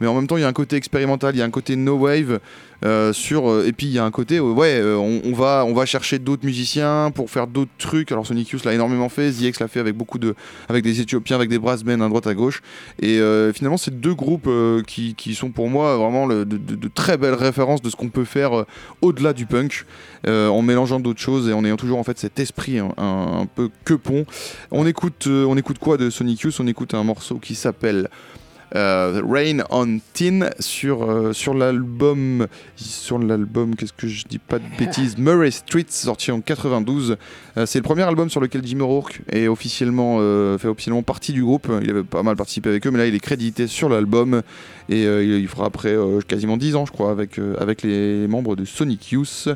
mais 0.00 0.06
en 0.06 0.14
même 0.14 0.26
temps 0.26 0.36
il 0.36 0.42
y 0.42 0.44
a 0.44 0.48
un 0.48 0.52
côté 0.52 0.76
expérimental 0.76 1.34
il 1.34 1.38
y 1.38 1.42
a 1.42 1.44
un 1.44 1.50
côté 1.50 1.76
no 1.76 1.96
wave 1.96 2.40
euh, 2.84 3.12
sur 3.12 3.50
euh, 3.50 3.66
et 3.66 3.72
puis 3.72 3.88
il 3.88 3.92
y 3.92 3.98
a 3.98 4.04
un 4.04 4.12
côté 4.12 4.36
euh, 4.36 4.52
ouais 4.52 4.80
on, 4.84 5.32
va 5.32 5.64
on 5.66 5.74
va 5.74 5.84
chercher 5.84 6.20
d'autres 6.20 6.46
musiciens 6.46 7.10
pour 7.12 7.28
faire 7.28 7.48
d'autres 7.48 7.72
trucs. 7.76 8.12
Alors 8.12 8.24
Sonic 8.24 8.50
Youth 8.50 8.64
l'a 8.64 8.72
énormément 8.72 9.08
fait 9.08 9.32
The 9.32 9.42
X 9.42 9.58
l'a 9.58 9.66
fait 9.66 9.80
avec 9.80 9.96
beaucoup 9.96 10.18
de 10.18 10.36
avec 10.68 10.84
des 10.84 11.00
Éthiopiens 11.00 11.34
avec 11.34 11.48
des 11.48 11.58
brass 11.58 11.82
bands 11.82 12.00
à 12.00 12.08
droite 12.08 12.28
à 12.28 12.34
gauche. 12.34 12.62
Et 13.02 13.20
finalement 13.52 13.78
c'est 13.78 13.98
deux 13.98 14.14
groupes 14.14 14.48
qui, 14.86 15.14
qui 15.16 15.34
sont 15.34 15.50
pour 15.50 15.68
moi 15.68 15.96
vraiment 15.96 16.28
de, 16.28 16.88
très 16.94 17.16
belles 17.16 17.34
références 17.34 17.82
de 17.82 17.90
ce 17.90 17.96
qu'on 17.96 18.10
peut 18.10 18.24
faire 18.24 18.64
au-delà 19.02 19.32
du 19.32 19.46
punk 19.46 19.84
en 20.26 20.62
mélangeant 20.62 21.00
d'autres 21.00 21.20
choses 21.20 21.48
et 21.48 21.52
en 21.52 21.64
ayant 21.64 21.76
toujours 21.76 21.98
en 21.98 22.04
fait 22.04 22.18
cet 22.18 22.38
esprit 22.38 22.78
un, 22.78 23.46
peu 23.54 23.70
que 23.84 23.94
pont 23.94 24.24
on 24.70 24.86
écoute 24.86 25.26
on 25.26 25.56
écoute 25.56 25.78
quoi 25.78 25.96
de 25.96 26.10
Sonic 26.10 26.40
Youth? 26.42 26.56
On 26.60 26.66
écoute 26.68 26.94
un 26.94 27.04
morceau 27.04 27.36
qui 27.36 27.56
s'appelle 27.56 28.08
euh, 28.74 29.22
Rain 29.26 29.58
on 29.70 29.98
Tin 30.12 30.50
sur, 30.58 31.02
euh, 31.02 31.32
sur 31.32 31.54
l'album 31.54 32.46
sur 32.76 33.18
l'album 33.18 33.74
qu'est-ce 33.74 33.92
que 33.92 34.06
je 34.06 34.24
dis 34.26 34.38
pas 34.38 34.58
de 34.58 34.64
bêtises 34.78 35.16
Murray 35.18 35.50
Street 35.50 35.86
sorti 35.88 36.30
en 36.30 36.40
92 36.40 37.16
Euh, 37.56 37.66
c'est 37.66 37.78
le 37.78 37.82
premier 37.82 38.02
album 38.02 38.30
sur 38.30 38.40
lequel 38.40 38.64
Jim 38.64 38.80
O'Rourke 38.80 39.20
est 39.32 39.48
officiellement 39.48 40.18
euh, 40.20 40.58
fait 40.58 40.68
officiellement 40.68 41.02
partie 41.02 41.32
du 41.32 41.42
groupe. 41.42 41.68
Il 41.82 41.90
avait 41.90 42.04
pas 42.04 42.22
mal 42.22 42.36
participé 42.36 42.68
avec 42.68 42.86
eux 42.86 42.90
mais 42.90 42.98
là 42.98 43.06
il 43.06 43.14
est 43.14 43.20
crédité 43.20 43.66
sur 43.66 43.88
l'album. 43.88 44.42
Et 44.90 45.02
il, 45.02 45.40
il 45.40 45.48
fera 45.48 45.66
après 45.66 45.94
quasiment 46.26 46.56
10 46.56 46.76
ans 46.76 46.86
je 46.86 46.92
crois 46.92 47.10
avec, 47.10 47.38
avec 47.58 47.82
les 47.82 48.26
membres 48.26 48.56
de 48.56 48.64
Sonic 48.64 49.12
Youth 49.12 49.48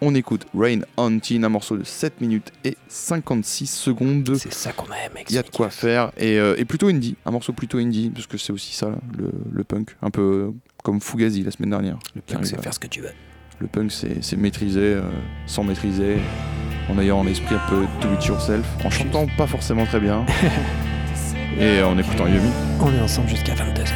on 0.00 0.14
écoute 0.14 0.46
Rain 0.58 0.80
on 0.96 1.18
Tin 1.18 1.42
un 1.44 1.48
morceau 1.48 1.76
de 1.76 1.84
7 1.84 2.20
minutes 2.20 2.52
et 2.64 2.76
56 2.88 3.66
secondes 3.66 4.34
C'est 4.36 4.52
ça 4.52 4.72
qu'on 4.72 4.86
aime. 4.86 5.12
il 5.28 5.34
y 5.34 5.38
a 5.38 5.42
de 5.42 5.50
quoi 5.50 5.70
faire 5.70 6.10
et, 6.16 6.38
euh, 6.38 6.54
et 6.58 6.64
plutôt 6.64 6.88
indie, 6.88 7.16
un 7.26 7.30
morceau 7.30 7.52
plutôt 7.52 7.78
indie 7.78 8.10
parce 8.10 8.26
que 8.26 8.38
c'est 8.38 8.52
aussi 8.52 8.74
ça 8.74 8.90
le, 9.18 9.30
le 9.52 9.64
punk, 9.64 9.96
un 10.02 10.10
peu 10.10 10.22
euh, 10.22 10.50
comme 10.82 11.00
Fugazi 11.00 11.42
la 11.42 11.50
semaine 11.50 11.70
dernière. 11.70 11.98
Le 12.14 12.22
punk, 12.22 12.46
c'est 12.46 12.60
faire 12.60 12.74
ce 12.74 12.78
que 12.80 12.86
tu 12.86 13.00
veux. 13.02 13.10
Le 13.58 13.66
punk 13.66 13.92
c'est 13.92 14.22
c'est 14.22 14.36
maîtriser 14.36 14.80
euh, 14.80 15.02
sans 15.46 15.64
maîtriser, 15.64 16.16
en 16.88 16.98
ayant 16.98 17.22
l'esprit 17.24 17.54
un 17.54 17.68
peu 17.68 17.86
do 18.00 18.14
it 18.14 18.24
yourself, 18.24 18.66
en 18.84 18.90
chantant 18.90 19.26
pas 19.36 19.46
forcément 19.46 19.84
très 19.84 20.00
bien 20.00 20.24
et 21.58 21.82
en 21.82 21.98
écoutant 21.98 22.26
Yumi. 22.26 22.50
On 22.80 22.92
est 22.94 23.00
ensemble 23.00 23.28
jusqu'à 23.28 23.54
22h. 23.54 23.92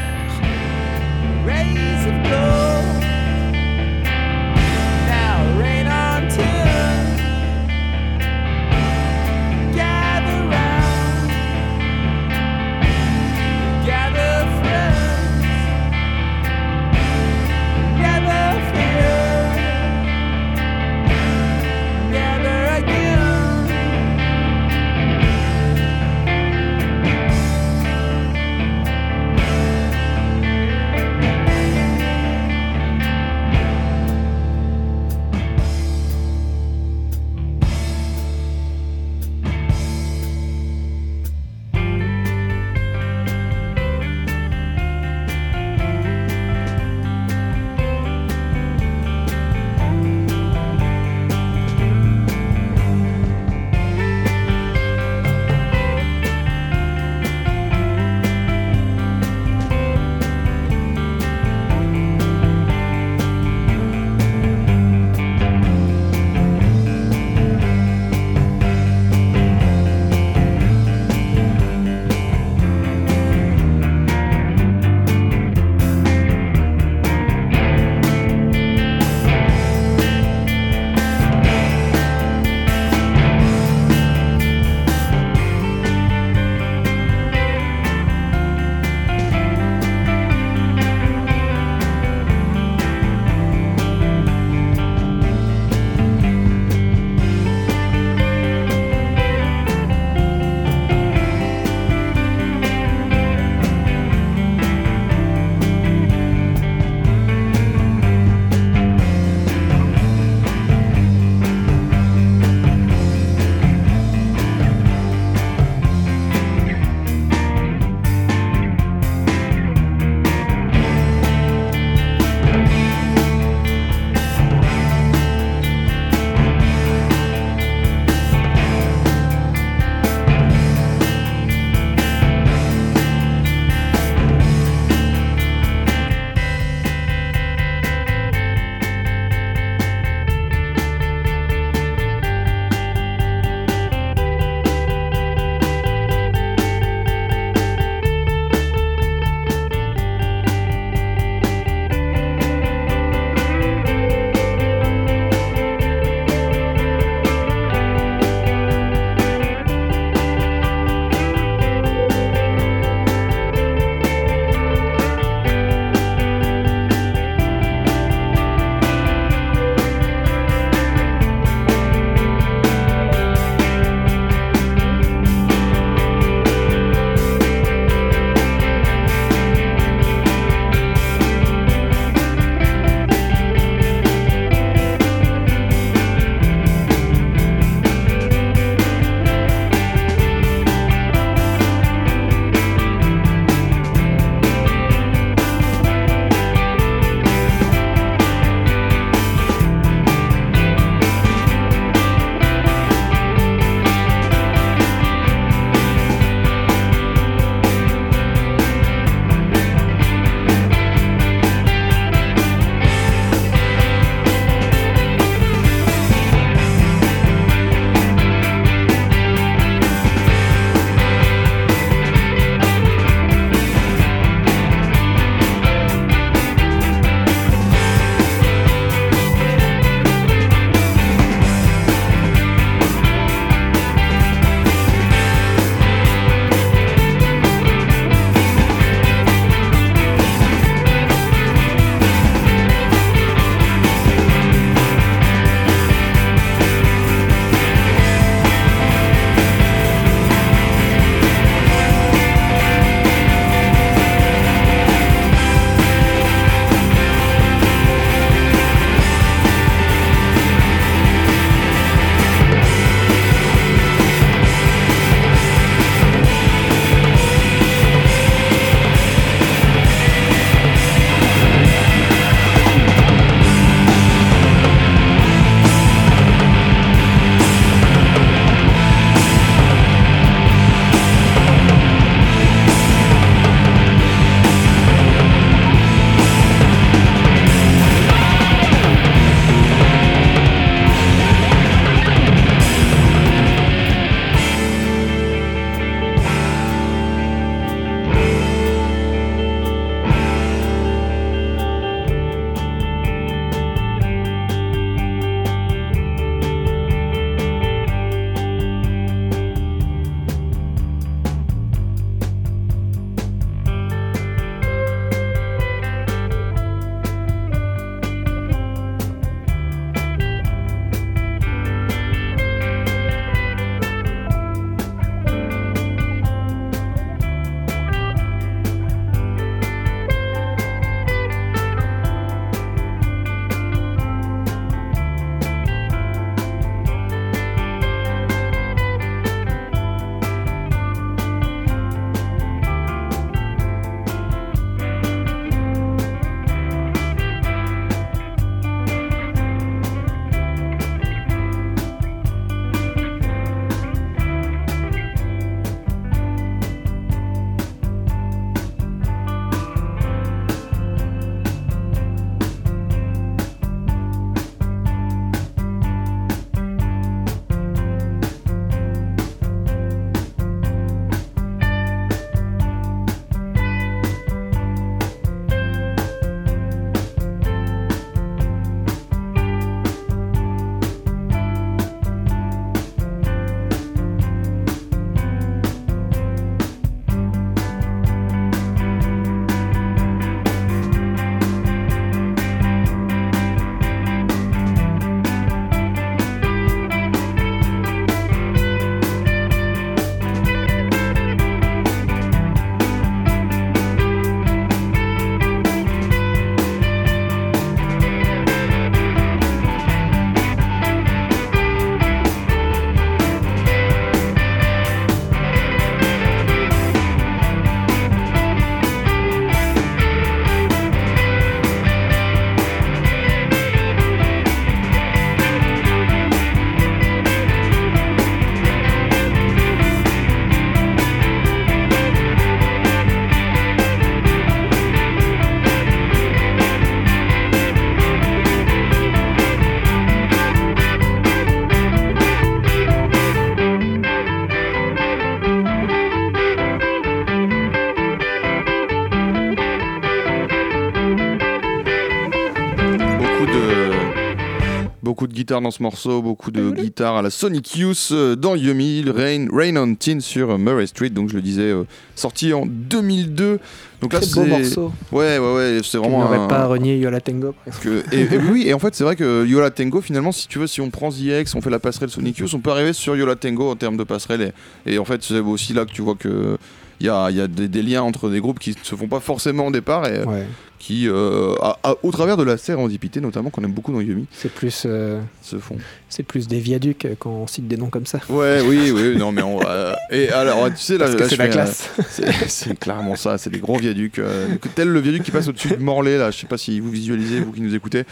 Guitare 455.45 455.61
dans 455.61 455.71
ce 455.71 455.83
morceau, 455.83 456.23
beaucoup 456.23 456.51
de 456.51 456.71
guitare 456.71 457.17
à 457.17 457.23
la 457.23 457.29
Sonic 457.29 457.77
Youth 457.77 458.09
euh, 458.13 458.35
dans 458.35 458.55
Yummy, 458.55 459.05
Rain, 459.07 459.47
Rain 459.53 459.77
on 459.77 459.95
Tin 459.95 460.21
sur 460.21 460.49
euh, 460.53 460.57
Murray 460.57 460.87
Street, 460.87 461.11
donc 461.11 461.29
je 461.29 461.35
le 461.35 461.43
disais, 461.43 461.65
euh, 461.71 461.85
sorti 462.15 462.55
en 462.55 462.65
2002. 462.65 463.59
Donc 464.01 464.13
là, 464.15 464.21
Très 464.21 464.29
beau 464.35 464.43
c'est. 464.45 464.47
morceau. 464.49 464.93
Ouais, 465.13 465.39
ouais, 465.39 465.55
ouais, 465.55 465.81
c'est 465.85 465.99
On 465.99 466.03
vraiment. 466.03 466.21
n'aurait 466.25 466.39
un- 466.39 466.47
pas 466.47 466.65
renié 466.67 466.97
Yola 466.97 467.21
Tango, 467.21 467.55
que- 467.83 468.03
et, 468.11 468.21
et 468.23 468.39
oui, 468.51 468.65
et 468.67 468.73
en 468.73 468.79
fait, 468.79 468.95
c'est 468.95 469.05
vrai 469.05 469.17
que 469.17 469.45
Yola 469.47 469.71
Tango, 469.71 470.01
finalement, 470.01 470.33
si 470.33 470.49
tu 470.49 470.59
veux, 470.59 470.67
si 470.67 470.81
on 470.81 470.89
prend 470.89 471.11
ZX, 471.11 471.55
on 471.55 471.61
fait 471.61 471.69
la 471.71 471.79
passerelle 471.79 472.09
Sonic 472.09 472.39
Youth, 472.39 472.55
on 472.55 472.61
peut 472.61 472.71
arriver 472.71 472.95
sur 472.95 473.15
Yola 473.15 473.37
Tango 473.37 473.71
en 473.71 473.77
termes 473.77 473.99
de 473.99 474.05
passerelle. 474.05 474.53
Et, 474.87 474.95
et 474.95 474.99
en 474.99 475.05
fait, 475.05 475.23
c'est 475.23 475.41
aussi 475.41 475.75
là 475.75 475.85
que 475.85 475.93
tu 475.93 476.01
vois 476.01 476.15
que. 476.15 476.57
Il 477.05 477.09
y 477.09 477.11
a, 477.11 477.29
il 477.31 477.37
y 477.37 477.41
a 477.43 477.47
des, 477.49 477.69
des 477.69 477.83
liens 477.83 478.01
entre 478.01 478.31
des 478.31 478.41
groupes 478.41 478.59
qui 478.59 478.71
ne 478.71 478.77
se 478.83 478.95
font 478.95 479.09
pas 479.09 479.21
forcément 479.21 479.67
au 479.67 479.71
départ 479.71 480.07
et 480.07 480.25
Ouais. 480.25 480.47
qui, 480.79 481.07
euh, 481.07 481.55
au 482.03 482.11
travers 482.11 482.39
de 482.39 482.43
la 482.45 482.57
sérendipité 482.57 483.21
notamment, 483.21 483.51
qu'on 483.51 483.63
aime 483.63 483.73
beaucoup 483.73 483.93
dans 483.93 484.01
Yumi, 484.01 484.25
C'est 484.33 484.51
plus, 484.51 484.85
euh, 484.87 485.21
se 485.43 485.59
font. 485.59 485.77
c'est 486.09 486.23
plus 486.23 486.49
des 486.49 486.61
viaducs 486.61 487.05
euh, 487.05 487.15
quand 487.19 487.29
on 487.31 487.47
cite 487.47 487.69
des 487.69 487.77
noms 487.77 487.91
comme 487.91 488.07
ça. 488.07 488.21
Ouais, 488.31 488.61
oui, 488.67 488.91
oui, 488.91 489.17
non, 489.19 489.33
mais 489.33 489.43
on. 489.43 489.61
euh, 489.67 489.93
et 490.11 490.31
alors, 490.31 490.67
tu 490.71 490.79
sais, 490.79 490.97
là, 490.97 491.09
c'est 491.29 491.37
la 491.37 491.49
classe. 491.49 491.91
euh, 492.21 492.33
c'est- 492.49 492.79
clairement 492.79 493.17
ça, 493.17 493.37
c'est 493.37 493.51
des 493.51 493.59
gros 493.61 493.77
viaducs. 493.77 494.19
euh, 494.19 494.49
tel 494.75 494.89
le 494.89 495.01
viaduc 495.01 495.25
qui 495.25 495.31
passe 495.31 495.47
au-dessus 495.49 495.69
de 495.69 495.77
Morlaix, 495.77 496.17
là, 496.17 496.31
je 496.31 496.39
sais 496.39 496.47
pas 496.47 496.57
si 496.57 496.81
vous 496.81 496.89
visualisez, 496.91 497.41
vous 497.41 497.53
qui 497.53 497.61
nous 497.61 497.75
écoutez. 497.75 498.05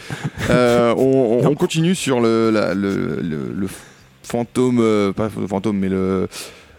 Euh, 0.51 0.93
on, 0.97 1.41
on- 1.41 1.47
on 1.47 1.55
continue 1.55 1.95
sur 1.95 2.19
le, 2.21 2.51
la- 2.51 2.75
le, 2.75 3.19
le- 3.23 3.53
le 3.55 3.67
fantôme, 4.21 4.77
euh, 4.81 5.11
pas 5.13 5.31
le 5.35 5.47
fantôme, 5.47 5.79
mais 5.79 5.89
le. 5.89 6.27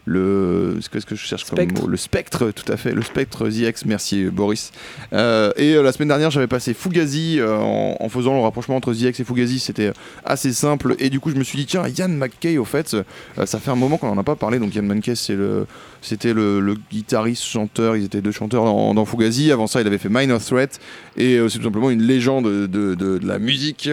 Le, 0.07 0.78
qu'est-ce 0.92 1.07
que 1.07 1.14
je 1.14 1.24
cherche 1.24 1.44
Spectre. 1.44 1.74
comme 1.74 1.84
mot 1.84 1.88
Le 1.88 1.96
spectre, 1.96 2.50
tout 2.50 2.70
à 2.70 2.76
fait, 2.76 2.92
le 2.92 3.02
spectre 3.02 3.48
ZX, 3.48 3.86
merci 3.86 4.24
Boris. 4.24 4.70
Euh, 5.12 5.52
et 5.57 5.74
euh, 5.74 5.82
la 5.82 5.92
semaine 5.92 6.09
dernière, 6.09 6.30
j'avais 6.30 6.46
passé 6.46 6.74
Fugazi 6.74 7.38
euh, 7.40 7.57
en, 7.57 7.96
en 7.98 8.09
faisant 8.09 8.34
le 8.34 8.40
rapprochement 8.40 8.76
entre 8.76 8.92
ZX 8.92 9.20
et 9.20 9.24
Fugazi, 9.24 9.59
c'était 9.59 9.92
assez 10.24 10.52
simple. 10.52 10.94
Et 10.98 11.09
du 11.09 11.20
coup, 11.20 11.30
je 11.30 11.36
me 11.36 11.44
suis 11.44 11.59
dit, 11.59 11.66
tiens, 11.66 11.86
Yann 11.88 12.14
McKay, 12.16 12.59
au 12.59 12.64
fait, 12.64 12.96
ça 13.44 13.59
fait 13.59 13.70
un 13.70 13.76
moment 13.76 13.96
qu'on 13.96 14.09
en 14.09 14.18
a 14.18 14.22
pas 14.22 14.36
parlé. 14.36 14.59
Donc, 14.59 14.74
Yann 14.74 14.86
McKay, 14.86 15.14
c'est 15.14 15.34
le, 15.34 15.66
c'était 16.05 16.34
le, 16.34 16.61
le 16.61 16.74
guitariste, 16.90 17.42
chanteur, 17.44 17.96
ils 17.96 18.05
étaient 18.05 18.20
deux 18.20 18.30
chanteurs 18.30 18.64
dans, 18.64 18.94
dans 18.94 19.05
Fugazi. 19.05 19.50
Avant 19.50 19.66
ça, 19.66 19.80
il 19.80 19.86
avait 19.86 19.98
fait 19.98 20.09
Minor 20.11 20.40
Threat, 20.40 20.78
et 21.16 21.36
euh, 21.38 21.48
c'est 21.48 21.59
tout 21.59 21.64
simplement 21.64 21.90
une 21.90 22.02
légende 22.02 22.44
de, 22.44 22.66
de- 22.66 22.94
de 22.94 23.26
la 23.26 23.38
musique. 23.38 23.88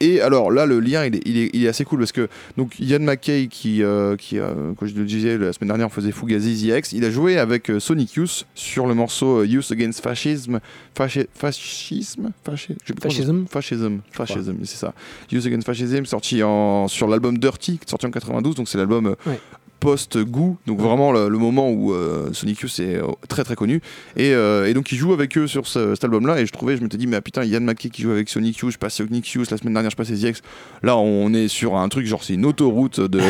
Et 0.00 0.20
alors 0.20 0.50
là, 0.50 0.66
le 0.66 0.80
lien, 0.80 1.04
il 1.06 1.16
est, 1.16 1.22
il 1.24 1.38
est- 1.38 1.50
il 1.52 1.64
est 1.64 1.68
assez 1.68 1.84
cool 1.84 2.00
parce 2.00 2.12
que 2.12 2.28
donc 2.56 2.74
Yann 2.80 3.04
McKay, 3.04 3.46
qui, 3.50 3.82
euh, 3.82 4.16
qui 4.16 4.38
euh, 4.38 4.72
comme 4.76 4.88
je 4.88 4.94
le 4.94 5.04
disais 5.04 5.38
la 5.38 5.52
semaine 5.52 5.68
dernière, 5.68 5.90
faisait 5.92 6.12
Fugazi 6.12 6.56
ZX, 6.70 6.92
il 6.92 7.04
a 7.04 7.10
joué 7.10 7.38
avec 7.38 7.70
euh, 7.70 7.78
Sonic 7.80 8.14
Youth 8.14 8.46
sur 8.54 8.86
le 8.86 8.94
morceau 8.94 9.44
Youth 9.44 9.70
Against 9.70 10.02
Fascism. 10.02 10.58
Fasci- 10.98 11.26
fascisme? 11.34 12.32
Fasci- 12.44 12.76
Fascism 13.00 13.44
Fascism, 13.48 13.98
Fascism, 14.10 14.56
c'est 14.64 14.76
ça. 14.76 14.94
Youth 15.30 15.46
Against 15.46 15.66
Fascism, 15.66 16.04
sorti 16.04 16.42
en, 16.42 16.88
sur 16.88 17.06
l'album 17.08 17.38
Dirty, 17.38 17.78
sorti 17.86 18.06
en 18.06 18.10
92, 18.10 18.54
donc 18.56 18.68
c'est 18.68 18.78
l'album 18.78 19.14
Ouais. 19.26 19.38
Post-goût, 19.82 20.56
donc 20.66 20.78
vraiment 20.80 21.10
le, 21.10 21.28
le 21.28 21.38
moment 21.38 21.68
où 21.68 21.92
euh, 21.92 22.32
Sonic 22.32 22.60
Youth 22.60 22.78
est 22.78 22.96
euh, 22.98 23.06
très 23.28 23.42
très 23.42 23.56
connu. 23.56 23.80
Et, 24.16 24.32
euh, 24.32 24.68
et 24.68 24.74
donc 24.74 24.92
il 24.92 24.96
joue 24.96 25.12
avec 25.12 25.36
eux 25.36 25.48
sur 25.48 25.66
ce- 25.66 25.96
cet 25.96 26.04
album-là, 26.04 26.40
et 26.40 26.46
je 26.46 26.52
trouvais, 26.52 26.76
je 26.76 26.82
m'étais 26.82 26.96
dit, 26.96 27.08
mais 27.08 27.16
ah, 27.16 27.20
putain, 27.20 27.42
Yann 27.44 27.64
McKay 27.64 27.90
qui 27.90 28.02
joue 28.02 28.12
avec 28.12 28.28
Sonic 28.28 28.56
Youth, 28.58 28.70
je 28.72 28.78
passe 28.78 28.94
Sonic 28.94 29.28
Youth, 29.32 29.50
la 29.50 29.56
semaine 29.56 29.72
dernière 29.74 29.90
je 29.90 29.96
passais 29.96 30.14
ZX, 30.14 30.40
là 30.84 30.96
on 30.96 31.34
est 31.34 31.48
sur 31.48 31.74
un 31.76 31.88
truc 31.88 32.06
genre 32.06 32.22
c'est 32.22 32.34
une 32.34 32.46
autoroute 32.46 33.00
de... 33.00 33.18
de- 33.18 33.20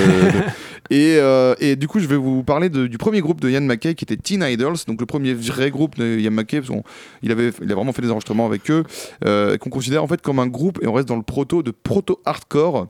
et, 0.90 1.18
et 1.66 1.76
du 1.76 1.88
coup 1.88 2.00
je 2.00 2.06
vais 2.06 2.16
vous 2.16 2.42
parler 2.42 2.68
de- 2.68 2.86
du 2.86 2.98
premier 2.98 3.20
groupe 3.22 3.40
de 3.40 3.48
Yann 3.48 3.64
McKay 3.66 3.94
qui 3.94 4.04
était 4.04 4.18
Teen 4.18 4.44
Idols, 4.46 4.76
donc 4.86 5.00
le 5.00 5.06
premier 5.06 5.32
vrai 5.32 5.70
groupe 5.70 5.96
de 5.96 6.18
Yann 6.18 6.34
McKay, 6.34 6.58
parce 6.60 6.68
qu'on- 6.70 6.84
il, 7.22 7.32
avait, 7.32 7.50
il 7.62 7.72
a 7.72 7.74
vraiment 7.74 7.92
fait 7.94 8.02
des 8.02 8.10
enregistrements 8.10 8.44
avec 8.46 8.70
eux, 8.70 8.84
qu'on 9.24 9.70
considère 9.70 10.04
en 10.04 10.06
fait 10.06 10.20
comme 10.20 10.38
un 10.38 10.46
groupe, 10.48 10.78
et 10.82 10.86
on 10.86 10.92
reste 10.92 11.08
dans 11.08 11.16
le 11.16 11.22
proto 11.22 11.62
de 11.62 11.70
proto-hardcore. 11.70 12.88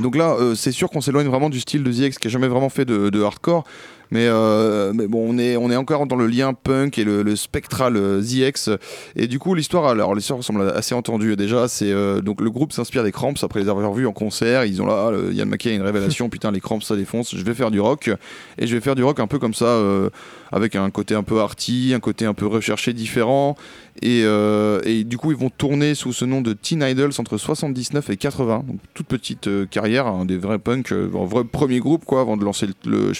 Donc 0.00 0.16
là, 0.16 0.36
euh, 0.38 0.54
c'est 0.54 0.72
sûr 0.72 0.90
qu'on 0.90 1.00
s'éloigne 1.00 1.26
vraiment 1.26 1.50
du 1.50 1.60
style 1.60 1.82
de 1.82 1.92
ZX 1.92 2.18
qui 2.18 2.28
a 2.28 2.30
jamais 2.30 2.48
vraiment 2.48 2.68
fait 2.68 2.84
de, 2.84 3.22
hardcore. 3.22 3.64
Mais, 4.10 4.26
euh, 4.28 4.92
bon, 4.92 5.34
on 5.34 5.38
est, 5.38 5.76
encore 5.76 6.06
dans 6.06 6.16
le 6.16 6.26
lien 6.26 6.54
punk 6.54 6.98
et 6.98 7.04
le, 7.04 7.36
spectral 7.36 7.96
euh, 7.96 8.20
ZX. 8.20 8.70
Et 9.16 9.26
du 9.26 9.38
coup, 9.38 9.54
l'histoire, 9.54 9.86
alors 9.86 10.14
l'histoire 10.14 10.42
semble 10.42 10.70
assez 10.70 10.94
entendue 10.94 11.36
déjà. 11.36 11.68
C'est 11.68 11.90
euh, 11.90 12.20
donc 12.20 12.40
le 12.40 12.50
groupe 12.50 12.72
s'inspire 12.72 13.02
des 13.02 13.12
Cramps 13.12 13.34
après 13.42 13.60
les 13.60 13.68
avoir 13.68 13.92
vus 13.92 14.06
en 14.06 14.12
concert. 14.12 14.64
Ils 14.64 14.80
ont 14.80 14.86
là, 14.86 15.10
ah, 15.12 15.32
Yann 15.32 15.48
McKay 15.48 15.70
a 15.70 15.74
une 15.74 15.82
révélation. 15.82 16.28
putain, 16.30 16.50
les 16.50 16.60
Cramps 16.60 16.80
ça 16.80 16.96
défonce. 16.96 17.34
Je 17.34 17.42
vais 17.42 17.54
faire 17.54 17.70
du 17.70 17.80
rock 17.80 18.10
et 18.58 18.66
je 18.66 18.74
vais 18.74 18.80
faire 18.80 18.94
du 18.94 19.02
rock 19.02 19.20
un 19.20 19.26
peu 19.26 19.38
comme 19.38 19.54
ça, 19.54 19.66
euh, 19.66 20.10
avec 20.52 20.76
un 20.76 20.90
côté 20.90 21.14
un 21.14 21.22
peu 21.22 21.40
arty, 21.40 21.92
un 21.94 22.00
côté 22.00 22.24
un 22.26 22.34
peu 22.34 22.46
recherché, 22.46 22.92
différent. 22.92 23.56
Et, 24.02 24.22
euh, 24.24 24.80
du 25.04 25.16
coup, 25.16 25.30
ils 25.32 25.36
vont 25.38 25.48
tourner 25.50 25.94
sous 25.94 26.12
ce 26.12 26.24
nom 26.26 26.40
de 26.42 26.52
Teen 26.52 26.82
Idols 26.82 27.12
entre 27.18 27.38
79 27.38 28.10
et 28.10 28.16
80. 28.16 28.64
Donc, 28.68 28.78
toute 28.94 29.06
petite 29.06 29.48
euh, 29.48 29.64
carrière, 29.66 30.06
hein, 30.06 30.24
des 30.26 30.36
vrais 30.36 30.58
punks, 30.58 30.92
euh, 30.92 31.10
un 31.14 31.24
vrai 31.24 31.44
premier 31.44 31.78
groupe, 31.78 32.04
quoi, 32.04 32.20
avant 32.20 32.36
de 32.36 32.44
lancer 32.44 32.66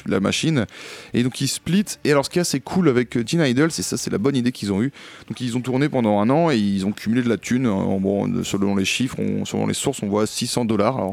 la 0.06 0.20
machine. 0.20 0.66
Et 1.14 1.22
donc, 1.22 1.40
ils 1.40 1.48
split. 1.48 1.84
Et 2.04 2.10
alors, 2.12 2.24
ce 2.26 2.30
qui 2.30 2.38
est 2.38 2.42
assez 2.42 2.60
cool 2.60 2.88
avec 2.88 3.16
euh, 3.16 3.24
Teen 3.24 3.40
Idols, 3.40 3.70
et 3.78 3.82
ça, 3.82 3.96
c'est 3.96 4.10
la 4.10 4.18
bonne 4.18 4.36
idée 4.36 4.52
qu'ils 4.52 4.72
ont 4.72 4.82
eue. 4.82 4.92
Donc, 5.28 5.40
ils 5.40 5.56
ont 5.56 5.60
tourné 5.62 5.88
pendant 5.88 6.20
un 6.20 6.28
an 6.28 6.50
et 6.50 6.58
ils 6.58 6.84
ont 6.84 6.92
cumulé 6.92 7.22
de 7.22 7.28
la 7.28 7.38
thune. 7.38 7.64
De- 7.64 8.42
selon 8.42 8.76
les 8.76 8.84
chiffres, 8.84 9.16
on- 9.18 9.44
selon 9.44 9.66
les 9.66 9.74
sources, 9.74 10.02
on 10.02 10.08
voit 10.08 10.26
600 10.26 10.64
dollars. 10.66 11.12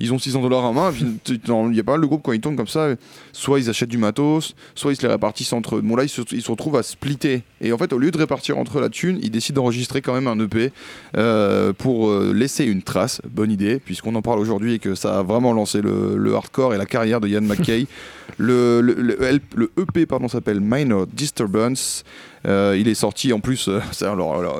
Ils 0.00 0.12
ont 0.12 0.18
600 0.18 0.40
dollars 0.40 0.64
en 0.64 0.72
main. 0.72 0.92
Il 1.28 1.76
y 1.76 1.80
a 1.80 1.84
pas 1.84 1.92
mal 1.92 2.00
de 2.00 2.06
groupes 2.06 2.22
quand 2.22 2.32
ils 2.32 2.40
tournent 2.40 2.56
comme 2.56 2.66
ça. 2.66 2.94
Soit 3.32 3.60
ils 3.60 3.68
achètent 3.68 3.90
du 3.90 3.98
matos, 3.98 4.54
soit 4.74 4.92
ils 4.92 4.96
se 4.96 5.02
les 5.02 5.08
répartissent 5.08 5.52
entre 5.52 5.76
eux. 5.76 5.82
Bon, 5.82 5.94
là, 5.94 6.04
ils 6.04 6.08
se, 6.08 6.22
ils 6.32 6.42
se 6.42 6.50
retrouvent 6.50 6.76
à 6.76 6.82
splitter. 6.82 7.42
Et 7.60 7.72
en 7.72 7.78
fait, 7.78 7.92
au 7.92 7.98
lieu 7.98 8.10
de 8.10 8.18
répartir 8.18 8.58
entre 8.58 8.78
eux 8.78 8.80
la 8.80 8.88
thune, 8.88 9.18
ils 9.22 9.30
décident 9.30 9.62
d'enregistrer 9.62 10.00
quand 10.00 10.14
même 10.14 10.26
un 10.26 10.38
EP 10.40 10.72
euh, 11.16 11.72
pour 11.74 12.08
euh, 12.08 12.32
laisser 12.34 12.64
une 12.64 12.82
trace. 12.82 13.20
Bonne 13.30 13.50
idée, 13.50 13.78
puisqu'on 13.78 14.14
en 14.14 14.22
parle 14.22 14.38
aujourd'hui 14.38 14.74
et 14.74 14.78
que 14.78 14.94
ça 14.94 15.18
a 15.18 15.22
vraiment 15.22 15.52
lancé 15.52 15.82
le, 15.82 16.16
le 16.16 16.34
hardcore 16.34 16.74
et 16.74 16.78
la 16.78 16.86
carrière 16.86 17.20
de 17.20 17.28
Ian 17.28 17.42
McKay. 17.42 17.86
le, 18.38 18.80
le, 18.80 19.70
EP 19.78 20.06
pardon, 20.06 20.28
s'appelle 20.28 20.60
Minor 20.60 21.06
Disturbance. 21.06 22.04
Euh, 22.46 22.76
il 22.78 22.88
est 22.88 22.94
sorti 22.94 23.32
en 23.32 23.40
plus, 23.40 23.68
euh, 23.68 23.80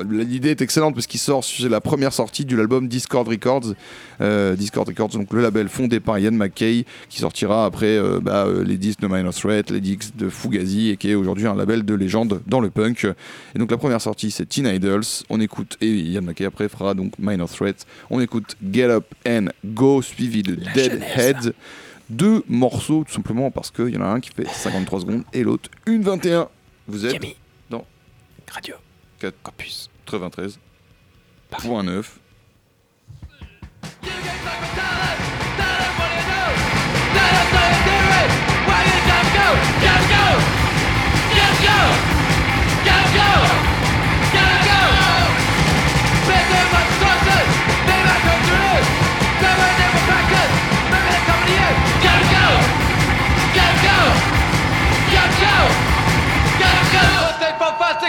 l'idée 0.11 0.51
est 0.51 0.61
excellente 0.61 0.95
parce 0.95 1.07
qu'il 1.07 1.21
sort, 1.21 1.45
c'est 1.45 1.69
la 1.69 1.81
première 1.81 2.13
sortie 2.13 2.45
de 2.45 2.57
l'album 2.57 2.89
Discord 2.89 3.27
Records. 3.27 3.75
Euh, 4.21 4.55
Discord 4.55 4.87
Records, 4.87 5.09
donc 5.11 5.33
le 5.33 5.41
label 5.41 5.69
fondé 5.69 5.99
par 5.99 6.19
Ian 6.19 6.33
McKay, 6.33 6.85
qui 7.09 7.19
sortira 7.19 7.65
après 7.65 7.99
bah, 8.21 8.47
les 8.65 8.77
disques 8.77 9.01
de 9.01 9.07
Minor 9.07 9.33
Threat, 9.33 9.71
les 9.71 9.81
disques 9.81 10.15
de 10.17 10.29
Fugazi, 10.29 10.91
et 10.91 10.97
qui 10.97 11.11
est 11.11 11.15
aujourd'hui 11.15 11.47
un 11.47 11.55
label 11.55 11.85
de 11.85 11.95
légende 11.95 12.43
dans 12.47 12.61
le 12.61 12.71
punk. 12.71 13.07
Et 13.55 13.59
donc 13.59 13.71
la 13.71 13.79
première 13.79 14.01
sortie, 14.01 14.31
c'est 14.31 14.47
Teen 14.47 14.67
Idols. 14.67 15.05
On 15.31 15.41
écoute, 15.41 15.79
et 15.81 15.89
Ian 15.89 16.23
McKay 16.23 16.45
après 16.45 16.69
fera 16.69 16.95
donc 16.95 17.13
Minor 17.19 17.49
Threat. 17.49 17.87
On 18.11 18.21
écoute 18.21 18.57
Get 18.71 18.91
Up 18.91 19.07
and 19.27 19.47
Go, 19.65 20.03
suivi 20.03 20.43
de 20.43 20.57
Deadhead. 20.75 21.55
Deux 22.11 22.43
morceaux, 22.49 23.05
tout 23.07 23.15
simplement 23.15 23.51
parce 23.51 23.71
qu'il 23.71 23.91
y 23.91 23.97
en 23.97 24.03
a 24.03 24.09
un 24.09 24.21
qui 24.21 24.31
fait 24.31 24.49
53 24.49 25.01
secondes 25.01 25.23
et 25.33 25.45
l'autre 25.45 25.71
une 25.87 26.03
21. 26.03 26.49
Vous 26.89 27.07
êtes. 27.07 27.40
Radio. 28.51 28.77
4 29.21 29.33
Campus 29.43 29.89
93. 30.07 30.59
Point 31.51 31.85
9. 31.85 32.21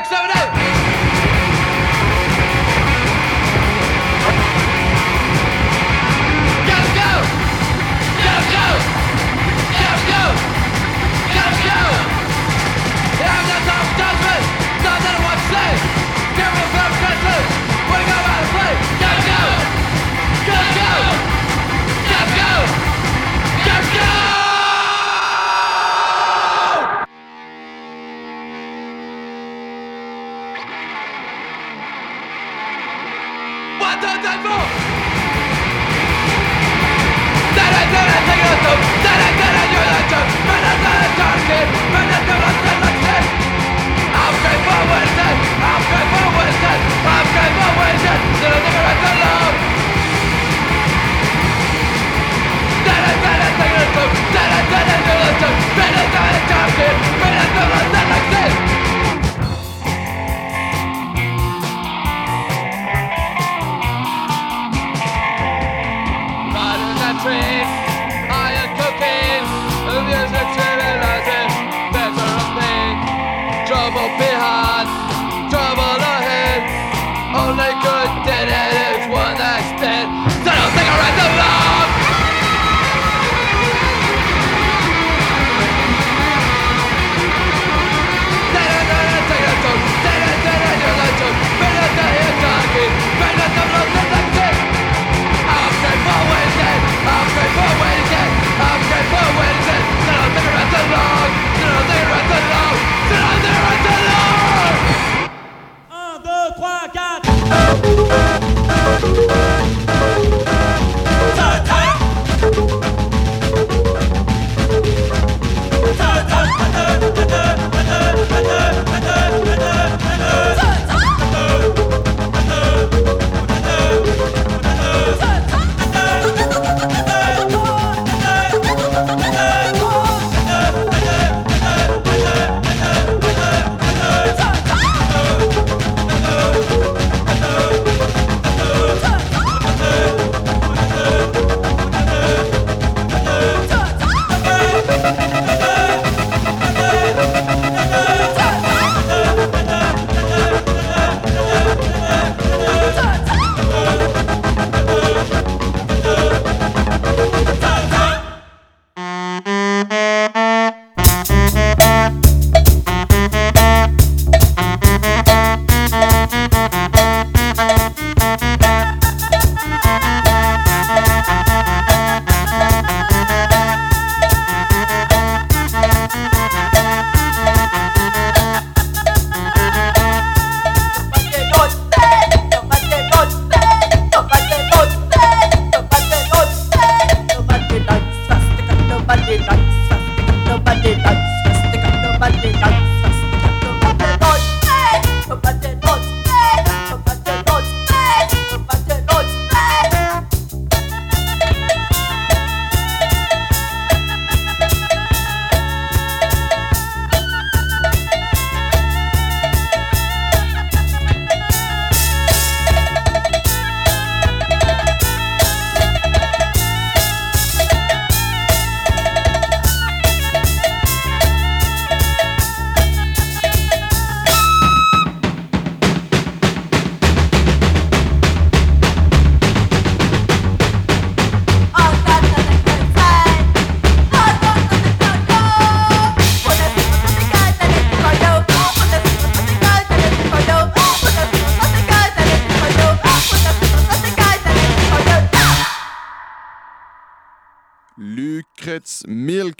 Six, 0.01 0.09
seven, 0.09 0.31
eight. 0.35 0.40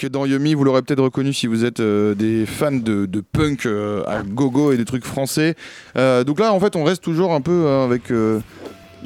Dans 0.10 0.26
Yumi, 0.26 0.54
vous 0.56 0.64
l'aurez 0.64 0.82
peut-être 0.82 1.04
reconnu 1.04 1.32
si 1.34 1.47
vous 1.47 1.64
êtes 1.64 1.80
euh, 1.80 2.16
des 2.16 2.45
fans 2.45 2.72
de, 2.72 3.08
punk 3.32 3.66
euh, 3.66 4.04
à 4.08 4.24
gogo 4.24 4.72
et 4.72 4.78
des 4.78 4.86
trucs 4.86 5.06
français. 5.06 5.56
Euh, 5.95 6.24
donc 6.24 6.39
là, 6.39 6.54
en 6.54 6.60
fait, 6.60 6.76
on 6.76 6.84
reste 6.84 7.04
toujours 7.04 7.34
un 7.34 7.41
peu 7.41 7.68
hein, 7.68 7.84
avec 7.84 8.12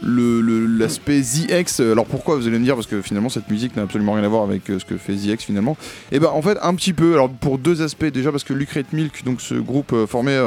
l'aspect 0.04 1.22
ZX. 1.22 1.82
Alors 1.82 2.06
pourquoi 2.06 2.36
vous 2.36 2.48
allez 2.48 2.60
me 2.60 2.64
dire 2.64 2.76
Parce 2.76 2.88
que 2.88 3.02
finalement, 3.02 3.30
cette 3.30 3.50
musique 3.50 3.76
n'a 3.76 3.84
absolument 3.84 4.14
rien 4.14 4.24
à 4.24 4.28
voir 4.28 4.44
avec 4.44 4.64
ce 4.68 4.86
que 4.86 4.96
fait 4.98 5.16
ZX 5.16 5.38
finalement. 5.40 5.76
Et 6.12 6.20
ben 6.20 6.30
en 6.30 6.42
fait, 6.42 6.58
un 6.62 6.76
petit 6.76 6.94
peu. 6.94 7.14
Alors 7.14 7.30
pour 7.30 7.58
deux 7.58 7.82
aspects. 7.82 8.06
Déjà 8.06 8.32
parce 8.32 8.44
que 8.44 8.54
Lucrets 8.54 8.86
Milk, 8.94 9.24
donc 9.26 9.42
ce 9.42 9.56
groupe 9.56 9.94
formé 10.08 10.40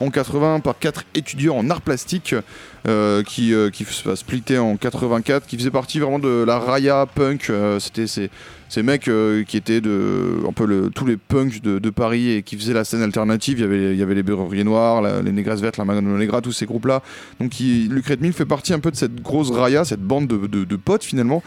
en 0.00 0.10
80 0.10 0.60
par 0.60 0.78
quatre 0.78 1.04
étudiants 1.14 1.56
en 1.56 1.70
art 1.70 1.82
plastique. 1.82 2.34
qui, 3.26 3.54
qui 3.72 3.86
va 4.04 4.16
splitter 4.16 4.58
en 4.58 4.76
84, 4.76 5.46
qui 5.46 5.56
faisait 5.56 5.70
partie 5.70 6.00
vraiment 6.00 6.18
de 6.18 6.44
la 6.44 6.58
Raya 6.58 7.06
punk. 7.14 7.52
C'était 7.78 8.08
ces, 8.08 8.30
ces 8.72 8.82
mecs 8.82 9.08
euh, 9.08 9.44
qui 9.44 9.58
étaient 9.58 9.82
de 9.82 10.38
un 10.48 10.52
peu 10.52 10.90
tous 10.94 11.04
les 11.04 11.18
punks 11.18 11.60
de, 11.60 11.90
Paris 11.90 12.30
et 12.30 12.42
qui 12.42 12.56
faisaient 12.56 12.72
la 12.72 12.84
scène 12.84 13.02
alternative. 13.02 13.58
Il 13.58 13.60
y 13.60 13.64
avait, 13.64 13.92
il 13.92 13.98
y 13.98 14.02
avait 14.02 14.14
les 14.14 14.22
Beurriers 14.22 14.64
Noirs, 14.64 15.02
les 15.02 15.30
Négresses 15.30 15.60
Vertes, 15.60 15.76
la 15.76 15.84
Mano 15.84 16.16
Negra, 16.16 16.40
tous 16.40 16.52
ces 16.52 16.64
groupes-là. 16.64 17.02
Donc 17.38 17.50
qui, 17.50 17.86
Lucrète 17.90 18.22
Mill 18.22 18.32
fait 18.32 18.46
partie 18.46 18.72
un 18.72 18.78
peu 18.78 18.90
de 18.90 18.96
cette 18.96 19.20
grosse 19.20 19.50
Raya, 19.50 19.84
cette 19.84 20.00
bande 20.00 20.26
de, 20.26 20.76
potes 20.76 21.04
finalement. 21.04 21.42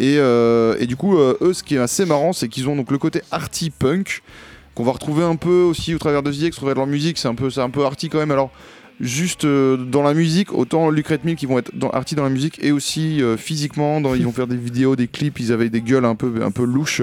Et, 0.00 0.16
euh, 0.18 0.76
du 0.84 0.96
coup, 0.96 1.16
euh, 1.16 1.38
eux, 1.40 1.54
ce 1.54 1.62
qui 1.62 1.76
est 1.76 1.78
assez 1.78 2.04
marrant, 2.04 2.34
c'est 2.34 2.48
qu'ils 2.48 2.68
ont 2.68 2.76
donc 2.76 2.90
le 2.90 2.98
côté 2.98 3.22
arty 3.30 3.70
punk 3.70 4.22
qu'on 4.74 4.84
va 4.84 4.92
retrouver 4.92 5.24
un 5.24 5.36
peu 5.36 5.62
aussi 5.62 5.94
au 5.94 5.98
travers 5.98 6.22
de 6.22 6.30
ZX, 6.30 6.48
au 6.48 6.50
travers 6.50 6.74
de 6.74 6.80
leur 6.80 6.86
musique. 6.86 7.16
C'est 7.16 7.28
un 7.28 7.34
peu, 7.34 7.48
c'est 7.48 7.62
un 7.62 7.70
peu 7.70 7.86
arty 7.86 8.10
quand 8.10 8.18
même. 8.18 8.32
Alors 8.32 8.50
juste 9.00 9.44
euh, 9.44 9.76
dans 9.76 10.02
la 10.02 10.14
musique, 10.14 10.52
autant 10.52 10.90
Mill 10.90 11.36
qui 11.36 11.46
vont 11.46 11.58
être 11.58 11.76
dans, 11.76 11.90
arty 11.90 12.14
dans 12.14 12.24
la 12.24 12.30
musique 12.30 12.58
et 12.62 12.72
aussi 12.72 13.22
euh, 13.22 13.36
physiquement, 13.36 14.00
dans, 14.00 14.14
ils 14.14 14.24
vont 14.24 14.32
faire 14.32 14.46
des 14.46 14.56
vidéos, 14.56 14.96
des 14.96 15.08
clips, 15.08 15.38
ils 15.38 15.52
avaient 15.52 15.68
des 15.68 15.82
gueules 15.82 16.04
un 16.04 16.14
peu, 16.14 16.42
un 16.42 16.50
peu 16.50 16.64
louches 16.64 17.02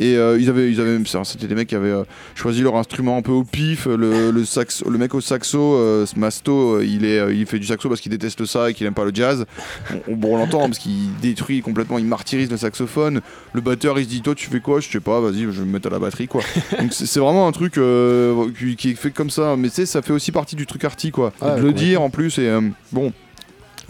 et 0.00 0.16
euh, 0.16 0.38
ils 0.40 0.48
avaient, 0.48 0.70
ils 0.70 0.80
avaient, 0.80 1.04
ça, 1.04 1.22
c'était 1.24 1.46
des 1.46 1.54
mecs 1.54 1.68
qui 1.68 1.76
avaient 1.76 1.94
choisi 2.34 2.62
leur 2.62 2.76
instrument 2.76 3.16
un 3.16 3.22
peu 3.22 3.32
au 3.32 3.44
pif. 3.44 3.86
Le, 3.86 4.30
le, 4.30 4.44
saxo, 4.44 4.88
le 4.90 4.98
mec 4.98 5.14
au 5.14 5.20
saxo, 5.20 6.04
Masto, 6.16 6.80
il, 6.80 7.04
est, 7.04 7.34
il 7.34 7.46
fait 7.46 7.58
du 7.58 7.66
saxo 7.66 7.88
parce 7.88 8.00
qu'il 8.00 8.10
déteste 8.10 8.44
ça 8.44 8.70
et 8.70 8.74
qu'il 8.74 8.86
aime 8.86 8.94
pas 8.94 9.04
le 9.04 9.12
jazz. 9.14 9.46
On, 9.92 10.12
on, 10.12 10.16
bon, 10.16 10.34
on 10.34 10.38
l'entend 10.38 10.60
parce 10.60 10.78
qu'il 10.78 11.14
détruit 11.20 11.62
complètement, 11.62 11.98
il 11.98 12.06
martyrise 12.06 12.50
le 12.50 12.56
saxophone. 12.56 13.20
Le 13.52 13.60
batteur 13.60 13.98
il 13.98 14.04
se 14.04 14.08
dit 14.08 14.22
toi 14.22 14.34
tu 14.34 14.48
fais 14.48 14.60
quoi? 14.60 14.80
Je 14.80 14.88
sais 14.88 15.00
pas, 15.00 15.20
vas-y 15.20 15.42
je 15.42 15.48
vais 15.48 15.64
me 15.64 15.72
mettre 15.72 15.88
à 15.88 15.90
la 15.90 15.98
batterie 15.98 16.28
quoi. 16.28 16.42
Donc 16.80 16.92
c'est 16.92 17.20
vraiment 17.20 17.46
un 17.46 17.52
truc 17.52 17.78
qui, 18.58 18.76
qui 18.76 18.90
est 18.90 18.94
fait 18.94 19.10
comme 19.10 19.30
ça, 19.30 19.56
mais 19.56 19.68
tu 19.68 19.76
sais 19.76 19.86
ça 19.86 20.02
fait 20.02 20.12
aussi 20.12 20.32
partie 20.32 20.56
du 20.56 20.66
truc 20.66 20.84
arty 20.84 21.10
quoi. 21.10 21.27
Ah, 21.40 21.56
de 21.56 21.62
le 21.62 21.72
dire 21.72 22.02
en 22.02 22.10
plus 22.10 22.38
et 22.38 22.48
euh, 22.48 22.60
bon. 22.92 23.12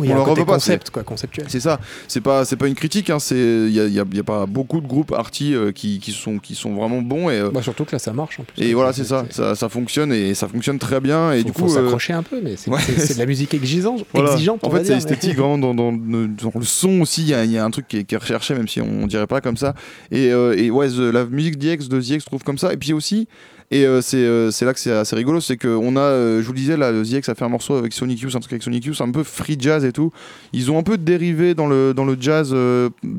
Oui, 0.00 0.06
il 0.06 0.10
y 0.10 0.12
a 0.12 0.14
On 0.16 0.22
un 0.22 0.24
leur 0.26 0.34
côté 0.36 0.44
concept, 0.46 0.90
quoi, 0.90 1.02
conceptuel. 1.02 1.46
C'est 1.48 1.58
ça, 1.58 1.80
c'est 2.06 2.20
pas, 2.20 2.44
c'est 2.44 2.54
pas 2.54 2.68
une 2.68 2.76
critique, 2.76 3.10
hein, 3.10 3.18
c'est, 3.18 3.34
il 3.34 3.72
y 3.72 3.80
a, 3.80 3.86
y 3.88 3.98
a- 3.98 4.04
y 4.12 4.18
a 4.20 4.22
pas 4.22 4.46
beaucoup 4.46 4.80
de 4.80 4.86
groupes 4.86 5.10
arty 5.10 5.54
euh, 5.54 5.72
qui, 5.72 5.98
qui 5.98 6.12
sont, 6.12 6.38
qui 6.38 6.54
sont 6.54 6.72
vraiment 6.74 7.02
bons 7.02 7.30
et, 7.30 7.40
euh, 7.40 7.50
Bah, 7.50 7.62
surtout 7.62 7.84
que 7.84 7.90
là, 7.90 7.98
ça 7.98 8.12
marche 8.12 8.38
en 8.38 8.44
plus. 8.44 8.62
et 8.64 8.74
voilà 8.74 8.92
c'est 8.92 9.02
ça, 9.02 9.24
ça, 9.30 9.56
ça 9.56 9.68
fonctionne 9.68 10.12
et 10.12 10.34
ça 10.34 10.46
fonctionne 10.46 10.78
très 10.78 11.00
bien 11.00 11.32
et 11.32 11.38
Faut- 11.40 11.44
du 11.46 11.52
faut 11.52 11.64
coup 11.64 11.72
euh, 11.72 11.74
s'accrocher 11.74 12.12
un 12.12 12.22
peu, 12.22 12.40
mais 12.40 12.54
c'est 12.54 12.70
ouais. 12.70 12.78
de 12.78 13.18
la 13.18 13.26
musique 13.26 13.54
exigeante. 13.54 14.04
voilà. 14.14 14.30
exigeante 14.34 14.62
en 14.62 14.70
fait 14.70 14.84
c'est 14.84 14.92
mais- 14.92 14.98
esthétique 14.98 15.36
vraiment 15.36 15.58
dans, 15.58 15.74
dans, 15.74 15.90
dans 15.92 16.52
le 16.54 16.62
son 16.64 17.00
aussi, 17.00 17.22
il 17.22 17.26
y, 17.46 17.52
y 17.54 17.58
a 17.58 17.64
un 17.64 17.70
truc 17.72 17.88
qui 17.88 17.96
est, 17.96 18.04
qui 18.04 18.14
est 18.14 18.18
recherché 18.18 18.54
même 18.54 18.68
si 18.68 18.80
on, 18.80 19.08
dirait 19.08 19.26
pas 19.26 19.40
comme 19.40 19.56
ça 19.56 19.74
et, 20.12 20.30
euh, 20.30 20.54
et 20.56 20.70
ouais 20.70 20.86
the- 20.90 21.12
la 21.12 21.24
musique 21.24 21.58
d'IX 21.58 21.88
de 21.88 22.00
ZX 22.00 22.24
trouve 22.24 22.44
comme 22.44 22.58
ça 22.58 22.72
et 22.72 22.76
puis 22.76 22.92
aussi 22.92 23.26
Et 23.70 23.84
euh, 23.84 24.00
c'est 24.00 24.16
euh, 24.16 24.50
c'est 24.50 24.64
là 24.64 24.72
que 24.72 24.80
c'est 24.80 24.92
assez 24.92 25.14
rigolo, 25.14 25.42
c'est 25.42 25.58
qu'on 25.58 25.94
a, 25.96 26.00
euh, 26.00 26.40
je 26.40 26.46
vous 26.46 26.52
le 26.52 26.58
disais, 26.58 26.78
là, 26.78 27.04
ZX 27.04 27.28
a 27.28 27.34
fait 27.34 27.44
un 27.44 27.50
morceau 27.50 27.74
avec 27.74 27.92
Sonic 27.92 28.20
Youth, 28.20 28.34
un 28.34 28.40
truc 28.40 28.54
avec 28.54 28.62
Sonic 28.62 28.82
Youth, 28.86 29.02
un 29.02 29.10
peu 29.10 29.22
free 29.22 29.56
jazz 29.58 29.84
et 29.84 29.92
tout. 29.92 30.10
Ils 30.54 30.70
ont 30.70 30.78
un 30.78 30.82
peu 30.82 30.96
dérivé 30.96 31.54
dans 31.54 31.66
le, 31.66 31.92
dans 31.92 32.06
le 32.06 32.16
jazz 32.18 32.56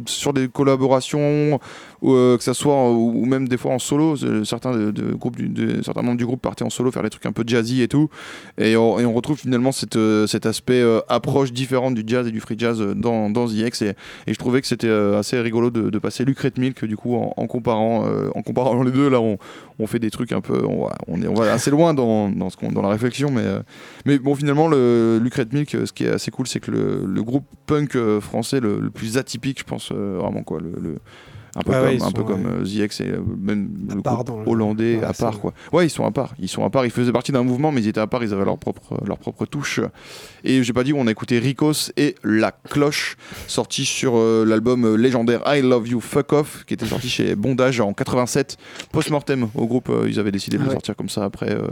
sur 0.08 0.34
des 0.34 0.48
collaborations, 0.48 1.60
que 2.02 2.38
ça 2.40 2.56
soit, 2.56 2.92
ou 2.92 3.26
même 3.26 3.48
des 3.48 3.58
fois 3.58 3.74
en 3.74 3.80
solo. 3.80 4.16
Certains, 4.44 4.76
de, 4.76 5.14
groupes 5.14 5.38
certains 5.84 6.02
membres 6.02 6.18
du 6.18 6.26
groupe 6.26 6.42
partaient 6.42 6.66
en 6.66 6.72
solo 6.72 6.92
faire 6.92 7.04
des 7.04 7.12
trucs 7.12 7.28
un 7.28 7.32
peu 7.32 7.44
jazzy 7.46 7.84
et 7.84 7.88
tout. 7.88 8.10
Et 8.58 8.76
on, 8.76 9.00
et 9.00 9.06
on 9.06 9.14
retrouve 9.14 9.38
finalement 9.38 9.72
cette, 9.72 10.00
cet 10.26 10.48
aspect 10.48 10.84
approche 11.10 11.54
différente 11.54 11.94
du 11.94 12.04
jazz 12.08 12.28
et 12.28 12.32
du 12.32 12.40
free 12.40 12.56
jazz 12.58 12.80
dans, 12.96 13.30
dans 13.30 13.46
ZX. 13.46 13.84
Et, 13.84 13.96
je 14.28 14.36
trouvais 14.36 14.62
que 14.62 14.68
c'était 14.68 14.90
assez 14.90 15.40
rigolo 15.40 15.70
de, 15.70 16.00
passer 16.00 16.26
Lucrète 16.26 16.58
Milk 16.58 16.86
du 16.86 16.98
coup 16.98 17.16
en, 17.16 17.48
comparant, 17.48 18.08
en 18.34 18.42
comparant 18.42 18.82
les 18.82 18.92
deux. 18.92 19.10
Là, 19.10 19.22
on, 19.22 19.38
on 19.80 19.88
fait 19.88 20.00
des 20.00 20.12
trucs 20.12 20.32
un 20.32 20.39
on 20.50 21.34
va, 21.34 21.52
assez 21.52 21.72
loin 21.72 21.94
dans, 21.94 22.30
dans, 22.30 22.82
la 22.82 22.90
réflexion, 22.90 23.32
mais, 23.32 23.44
euh, 23.44 23.62
mais 24.06 24.20
bon, 24.20 24.36
finalement, 24.36 24.68
le 24.68 25.20
Milk, 25.54 25.76
euh, 25.76 25.86
ce 25.86 25.94
qui 25.94 26.06
est 26.06 26.10
assez 26.10 26.32
cool, 26.32 26.48
c'est 26.48 26.60
que 26.60 26.72
le, 26.72 27.24
groupe 27.24 27.46
punk 27.66 27.96
euh, 27.96 28.22
français 28.22 28.60
le, 28.60 28.80
le 28.80 28.90
plus 28.90 29.18
atypique, 29.18 29.60
je 29.60 29.64
pense 29.66 29.92
vraiment 29.92 30.44
quoi, 30.44 30.60
le- 30.60 31.00
un 31.60 31.64
peu 31.64 31.72
Ouais, 31.72 31.78
comme, 31.78 31.86
ouais, 31.98 32.04
un 32.04 32.12
peu 32.12 32.22
ouais. 32.24 32.40
euh, 32.62 32.66
ZX 32.66 33.02
et 33.02 33.10
euh, 33.12 33.20
même 33.38 33.70
le 33.94 34.02
part 34.02 34.24
hollandais 34.48 34.98
Ouais, 34.98 35.04
à 35.04 35.14
part 35.14 35.40
quoi. 35.40 35.54
Ouais, 35.72 35.86
ils 35.86 35.90
sont 35.90 36.06
à 36.06 36.12
part, 36.12 36.34
ils 36.40 36.48
sont 36.48 36.64
à 36.64 36.70
part, 36.70 36.86
ils 36.86 36.92
faisaient 36.92 37.12
partie 37.12 37.32
d'un 37.32 37.44
mouvement, 37.44 37.72
mais 37.72 37.82
ils 37.82 37.88
étaient 37.88 38.00
à 38.00 38.08
part, 38.08 38.24
ils 38.24 38.34
avaient 38.34 38.46
leur 38.46 38.58
propre, 38.58 38.98
leur 39.06 39.18
propre 39.18 39.46
touche. 39.46 39.80
Et 40.44 40.64
j'ai 40.64 40.74
pas 40.74 40.84
dit, 40.84 40.94
on 40.94 41.06
a 41.08 41.12
écouté 41.12 41.38
Ricos 41.40 41.92
et 41.98 42.16
La 42.24 42.52
Cloche, 42.52 43.18
sorti 43.48 43.86
sur 43.86 44.14
euh, 44.16 44.46
l'album 44.46 44.96
légendaire 44.96 45.42
I 45.46 45.62
Love 45.62 45.88
You 45.90 46.00
Fuck 46.00 46.34
Off, 46.34 46.64
qui 46.66 46.74
était 46.74 46.86
sorti 46.86 47.10
chez 47.10 47.36
Bondage 47.36 47.80
en 47.82 47.94
87, 47.94 48.58
post-mortem 48.92 49.50
au 49.56 49.68
groupe. 49.68 49.90
euh, 49.90 50.08
ils 50.10 50.20
avaient 50.20 50.32
décidé 50.32 50.58
de 50.58 50.64
Ah 50.64 50.68
le 50.68 50.72
sortir 50.72 50.96
comme 50.96 51.10
ça 51.10 51.26
après 51.26 51.52
euh, 51.52 51.68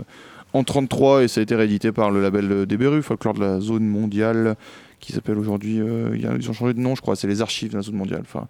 en 0.54 0.64
33 0.64 1.24
et 1.24 1.28
ça 1.28 1.40
a 1.40 1.44
été 1.44 1.56
réédité 1.56 1.92
par 1.92 2.12
le 2.12 2.22
label 2.22 2.66
Berus, 2.66 3.04
Folklore 3.04 3.34
de 3.36 3.40
la 3.42 3.60
zone 3.60 3.86
mondiale, 3.86 4.56
qui 5.00 5.14
s'appelle 5.14 5.38
aujourd'hui, 5.38 5.80
euh, 5.80 6.16
ils 6.40 6.50
ont 6.50 6.54
changé 6.54 6.74
de 6.74 6.80
nom, 6.80 6.96
je 6.96 7.02
crois, 7.02 7.16
c'est 7.16 7.28
les 7.28 7.42
archives 7.42 7.72
de 7.72 7.76
la 7.78 7.84
zone 7.84 7.96
mondiale. 7.96 8.22
Enfin. 8.24 8.48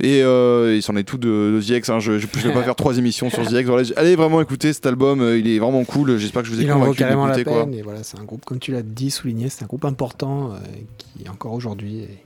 Et 0.00 0.22
euh, 0.22 0.76
il 0.76 0.82
s'en 0.82 0.94
est 0.96 1.02
tout 1.02 1.18
de, 1.18 1.26
de 1.28 1.60
ZX. 1.60 1.90
hein. 1.90 1.98
Je 1.98 2.12
ne 2.12 2.18
vais 2.18 2.52
pas 2.52 2.62
faire 2.64 2.76
trois 2.76 2.96
émissions 2.98 3.30
sur 3.30 3.42
ZX. 3.44 3.64
Voilà, 3.64 3.88
allez 3.96 4.14
vraiment 4.14 4.40
écouter 4.40 4.72
cet 4.72 4.86
album. 4.86 5.20
euh, 5.20 5.38
Il 5.38 5.48
est 5.48 5.58
vraiment 5.58 5.84
cool. 5.84 6.18
J'espère 6.18 6.42
que 6.42 6.48
je 6.48 6.52
vous 6.54 6.60
ai 6.60 6.64
Il 6.64 6.70
en 6.70 6.74
vaut 6.76 6.80
convaincu 6.82 6.98
carrément 7.00 7.26
la 7.26 7.34
d'écouter, 7.34 7.54
quoi. 7.56 7.64
peine. 7.64 7.74
Et 7.74 7.82
voilà, 7.82 8.02
c'est 8.04 8.18
un 8.18 8.24
groupe, 8.24 8.44
comme 8.44 8.60
tu 8.60 8.70
l'as 8.72 8.82
dit, 8.82 9.10
souligné, 9.10 9.48
c'est 9.48 9.64
un 9.64 9.66
groupe 9.66 9.84
important 9.84 10.52
euh, 10.52 10.58
qui 10.98 11.28
encore 11.28 11.52
aujourd'hui 11.52 12.00
est, 12.02 12.18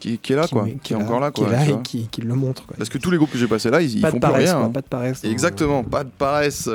Qui, 0.00 0.16
qui 0.18 0.32
est 0.32 0.36
là, 0.36 0.44
qui, 0.46 0.52
quoi. 0.54 0.66
Qui, 0.82 0.92
est 0.94 0.96
encore 0.96 1.20
là, 1.20 1.30
qui 1.30 1.42
quoi. 1.42 1.50
est 1.52 1.56
là 1.56 1.64
tu 1.66 1.70
et 1.72 1.82
qui, 1.82 2.08
qui 2.10 2.20
le 2.22 2.34
montre. 2.34 2.64
Quoi. 2.66 2.76
Parce 2.78 2.88
que 2.88 2.96
tous 2.98 3.10
les 3.10 3.18
groupes 3.18 3.30
que 3.30 3.38
j'ai 3.38 3.46
passés 3.46 3.68
là, 3.68 3.82
ils, 3.82 4.00
font 4.00 4.16
de 4.16 4.24
plus 4.24 4.32
rien. 4.32 4.54
quoi, 4.54 4.64
hein. 4.64 4.70
pas 4.70 4.80
de 4.80 4.86
paresse. 4.86 5.22
dans- 5.22 5.30
Exactement, 5.30 5.84
pas 5.84 6.04
de 6.04 6.10
paresse. 6.16 6.70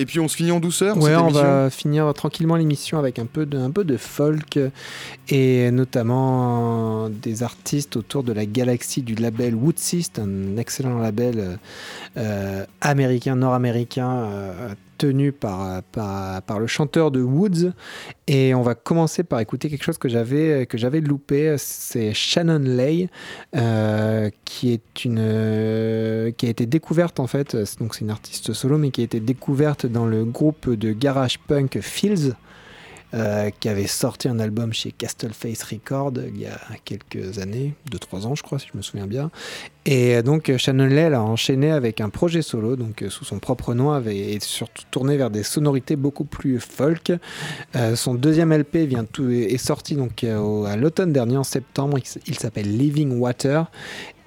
Et 0.00 0.06
puis 0.06 0.20
on 0.20 0.28
se 0.28 0.36
finit 0.36 0.52
en 0.52 0.60
douceur. 0.60 0.96
Ouais, 0.96 1.10
cette 1.10 1.18
on 1.18 1.24
émission. 1.24 1.42
va 1.42 1.70
finir 1.70 2.14
tranquillement 2.14 2.54
l'émission 2.54 2.98
avec 3.00 3.18
un 3.18 3.26
peu 3.26 3.46
de, 3.46 3.58
un 3.58 3.72
peu 3.72 3.82
de 3.82 3.96
folk 3.96 4.58
et 5.28 5.70
notamment 5.72 7.08
des 7.08 7.42
artistes 7.42 7.96
autour 7.96 8.22
de 8.22 8.32
la 8.32 8.46
galaxie 8.46 9.02
du 9.02 9.16
label 9.16 9.56
Woodsist, 9.56 10.20
un 10.20 10.56
excellent 10.56 10.98
label 10.98 11.58
euh, 12.16 12.64
américain, 12.80 13.34
nord-américain, 13.34 14.10
euh, 14.10 14.74
tenu 14.98 15.32
par, 15.32 15.82
par, 15.82 16.58
le 16.58 16.66
chanteur 16.66 17.10
de 17.10 17.22
Woods. 17.22 17.72
Et 18.26 18.54
on 18.54 18.62
va 18.62 18.74
commencer 18.74 19.22
par 19.22 19.40
écouter 19.40 19.70
quelque 19.70 19.84
chose 19.84 19.96
que 19.96 20.08
j'avais 20.08 20.66
que 20.66 20.76
j'avais 20.76 21.00
loupé, 21.00 21.54
c'est 21.58 22.12
Shannon 22.12 22.58
Lay, 22.58 23.08
euh, 23.56 24.28
qui 24.44 24.72
est 24.72 25.04
une 25.04 26.32
qui 26.36 26.46
a 26.46 26.48
été 26.50 26.66
découverte 26.66 27.20
en 27.20 27.26
fait. 27.26 27.56
Donc 27.78 27.94
c'est 27.94 28.02
une 28.02 28.10
artiste 28.10 28.52
solo, 28.52 28.76
mais 28.76 28.90
qui 28.90 29.00
a 29.00 29.04
été 29.04 29.20
découverte 29.20 29.86
dans 29.86 30.06
le 30.06 30.24
groupe 30.24 30.68
de 30.70 30.92
garage 30.92 31.38
punk 31.38 31.80
Fields. 31.80 32.34
euh, 33.14 33.48
qui 33.58 33.70
avait 33.70 33.86
sorti 33.86 34.28
un 34.28 34.38
album 34.38 34.74
chez 34.74 34.92
Castleface 34.92 35.62
Records 35.62 36.12
il 36.28 36.40
y 36.40 36.46
a 36.46 36.60
quelques 36.84 37.38
années, 37.38 37.74
2-3 37.90 38.26
ans 38.26 38.34
je 38.34 38.42
crois 38.42 38.58
si 38.58 38.68
je 38.70 38.76
me 38.76 38.82
souviens 38.82 39.06
bien. 39.06 39.30
Et 39.90 40.22
donc 40.22 40.54
Shannon 40.58 40.84
Lay 40.84 41.00
elle 41.00 41.14
a 41.14 41.22
enchaîné 41.22 41.70
avec 41.70 42.02
un 42.02 42.10
projet 42.10 42.42
solo, 42.42 42.76
donc 42.76 43.00
euh, 43.00 43.08
sous 43.08 43.24
son 43.24 43.38
propre 43.38 43.72
nom, 43.72 43.90
avait, 43.90 44.18
et 44.18 44.38
surtout 44.40 44.82
tourné 44.90 45.16
vers 45.16 45.30
des 45.30 45.42
sonorités 45.42 45.96
beaucoup 45.96 46.26
plus 46.26 46.60
folk. 46.60 47.10
Euh, 47.74 47.96
son 47.96 48.14
deuxième 48.14 48.52
LP 48.52 48.76
vient 48.86 49.04
tout, 49.04 49.30
est 49.30 49.56
sorti 49.56 49.94
donc 49.94 50.24
euh, 50.24 50.36
au- 50.38 50.66
à 50.66 50.76
l'automne 50.76 51.10
dernier 51.14 51.38
en 51.38 51.42
septembre. 51.44 51.96
Il, 52.26 52.34
s'appelle 52.38 52.76
Living 52.76 53.18
Water 53.18 53.70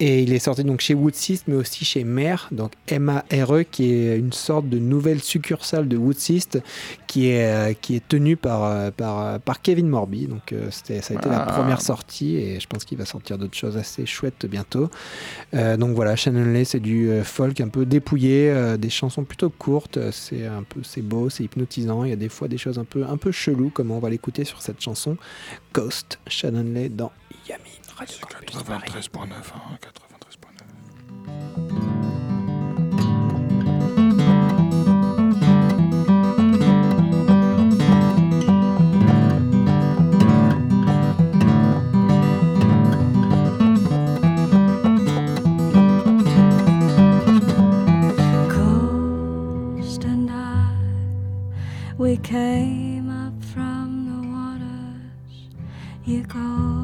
et 0.00 0.24
il 0.24 0.32
est 0.32 0.40
sorti 0.40 0.64
donc 0.64 0.80
chez 0.80 0.94
Woodsist, 0.94 1.44
mais 1.46 1.54
aussi 1.54 1.84
chez 1.84 2.02
Mare, 2.02 2.48
donc 2.50 2.72
M-A-R-E, 2.88 3.62
qui 3.62 3.92
est 3.92 4.18
une 4.18 4.32
sorte 4.32 4.68
de 4.68 4.80
nouvelle 4.80 5.22
succursale 5.22 5.86
de 5.86 5.96
Woodsist, 5.96 6.58
qui 7.06 7.28
est 7.28 7.78
qui 7.80 7.94
est 7.94 8.08
tenue 8.08 8.36
par 8.36 8.90
par, 8.92 9.38
par 9.38 9.62
Kevin 9.62 9.86
Morby. 9.88 10.26
Donc 10.26 10.52
ça 10.72 10.94
a 10.94 10.96
été 10.96 11.28
la 11.28 11.44
Ah. 11.44 11.52
première 11.52 11.80
sortie 11.80 12.34
et 12.34 12.58
je 12.58 12.66
pense 12.66 12.84
qu'il 12.84 12.98
va 12.98 13.04
sortir 13.04 13.38
d'autres 13.38 13.56
choses 13.56 13.76
assez 13.76 14.06
chouettes 14.06 14.44
bientôt. 14.46 14.90
Euh, 15.54 15.76
donc 15.76 15.94
voilà, 15.94 16.16
Shannon 16.16 16.50
Lay, 16.52 16.64
c'est 16.64 16.80
du 16.80 17.10
euh, 17.10 17.24
folk 17.24 17.60
un 17.60 17.68
peu 17.68 17.84
dépouillé, 17.84 18.50
euh, 18.50 18.76
des 18.76 18.90
chansons 18.90 19.24
plutôt 19.24 19.50
courtes. 19.50 19.98
C'est 20.10 20.46
un 20.46 20.62
peu, 20.62 20.80
c'est 20.82 21.02
beau, 21.02 21.28
c'est 21.28 21.44
hypnotisant. 21.44 22.04
Il 22.04 22.10
y 22.10 22.12
a 22.12 22.16
des 22.16 22.28
fois 22.28 22.48
des 22.48 22.58
choses 22.58 22.78
un 22.78 22.84
peu, 22.84 23.04
un 23.04 23.16
peu 23.16 23.32
cheloues, 23.32 23.70
comme 23.70 23.90
on 23.90 23.98
va 23.98 24.10
l'écouter 24.10 24.44
sur 24.44 24.62
cette 24.62 24.80
chanson 24.80 25.16
Ghost, 25.74 26.18
Shannon 26.26 26.64
Lay 26.72 26.88
dans 26.88 27.12
Yami. 27.48 27.62
Radio 27.96 28.16
Campus 28.20 28.62
Paris. 28.62 28.90
93.9. 28.90 29.28
93.9. 31.58 31.61
came 52.22 53.10
up 53.10 53.32
from 53.52 54.06
the 54.06 54.28
waters. 54.28 55.48
You 56.04 56.22
go 56.22 56.81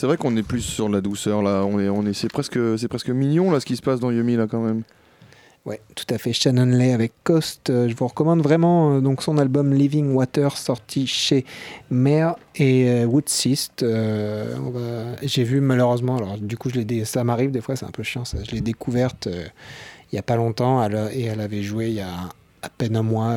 C'est 0.00 0.06
vrai 0.06 0.16
qu'on 0.16 0.34
est 0.38 0.42
plus 0.42 0.62
sur 0.62 0.88
la 0.88 1.02
douceur 1.02 1.42
là. 1.42 1.62
On 1.62 1.78
est, 1.78 1.90
on 1.90 2.06
est, 2.06 2.14
c'est 2.14 2.32
presque, 2.32 2.58
c'est 2.78 2.88
presque 2.88 3.10
mignon 3.10 3.50
là 3.50 3.60
ce 3.60 3.66
qui 3.66 3.76
se 3.76 3.82
passe 3.82 4.00
dans 4.00 4.10
Yumi 4.10 4.34
là 4.34 4.46
quand 4.50 4.62
même. 4.62 4.80
Ouais, 5.66 5.78
tout 5.94 6.06
à 6.08 6.16
fait. 6.16 6.32
Shannon 6.32 6.64
Lay 6.64 6.94
avec 6.94 7.12
Coast. 7.22 7.68
Euh, 7.68 7.86
je 7.86 7.94
vous 7.94 8.06
recommande 8.06 8.40
vraiment 8.40 8.94
euh, 8.94 9.00
donc 9.02 9.22
son 9.22 9.36
album 9.36 9.74
Living 9.74 10.14
Water 10.14 10.56
sorti 10.56 11.06
chez 11.06 11.44
Mare 11.90 12.38
et 12.56 12.88
euh, 12.88 13.04
Woodsist. 13.04 13.82
Euh, 13.82 14.56
J'ai 15.20 15.44
vu 15.44 15.60
malheureusement, 15.60 16.16
alors 16.16 16.38
du 16.38 16.56
coup 16.56 16.70
je 16.70 16.80
l'ai 16.80 17.04
ça 17.04 17.22
m'arrive 17.22 17.50
des 17.50 17.60
fois, 17.60 17.76
c'est 17.76 17.84
un 17.84 17.90
peu 17.90 18.02
chiant 18.02 18.24
ça. 18.24 18.38
Je 18.42 18.52
l'ai 18.52 18.62
découverte 18.62 19.28
il 20.10 20.16
y 20.16 20.18
a 20.18 20.22
pas 20.22 20.36
longtemps 20.36 20.82
elle 20.82 21.10
et 21.12 21.24
elle 21.24 21.42
avait 21.42 21.62
joué 21.62 21.88
il 21.88 21.94
y 21.96 22.00
a 22.00 22.14
à 22.62 22.68
peine 22.70 22.96
un 22.96 23.02
mois 23.02 23.34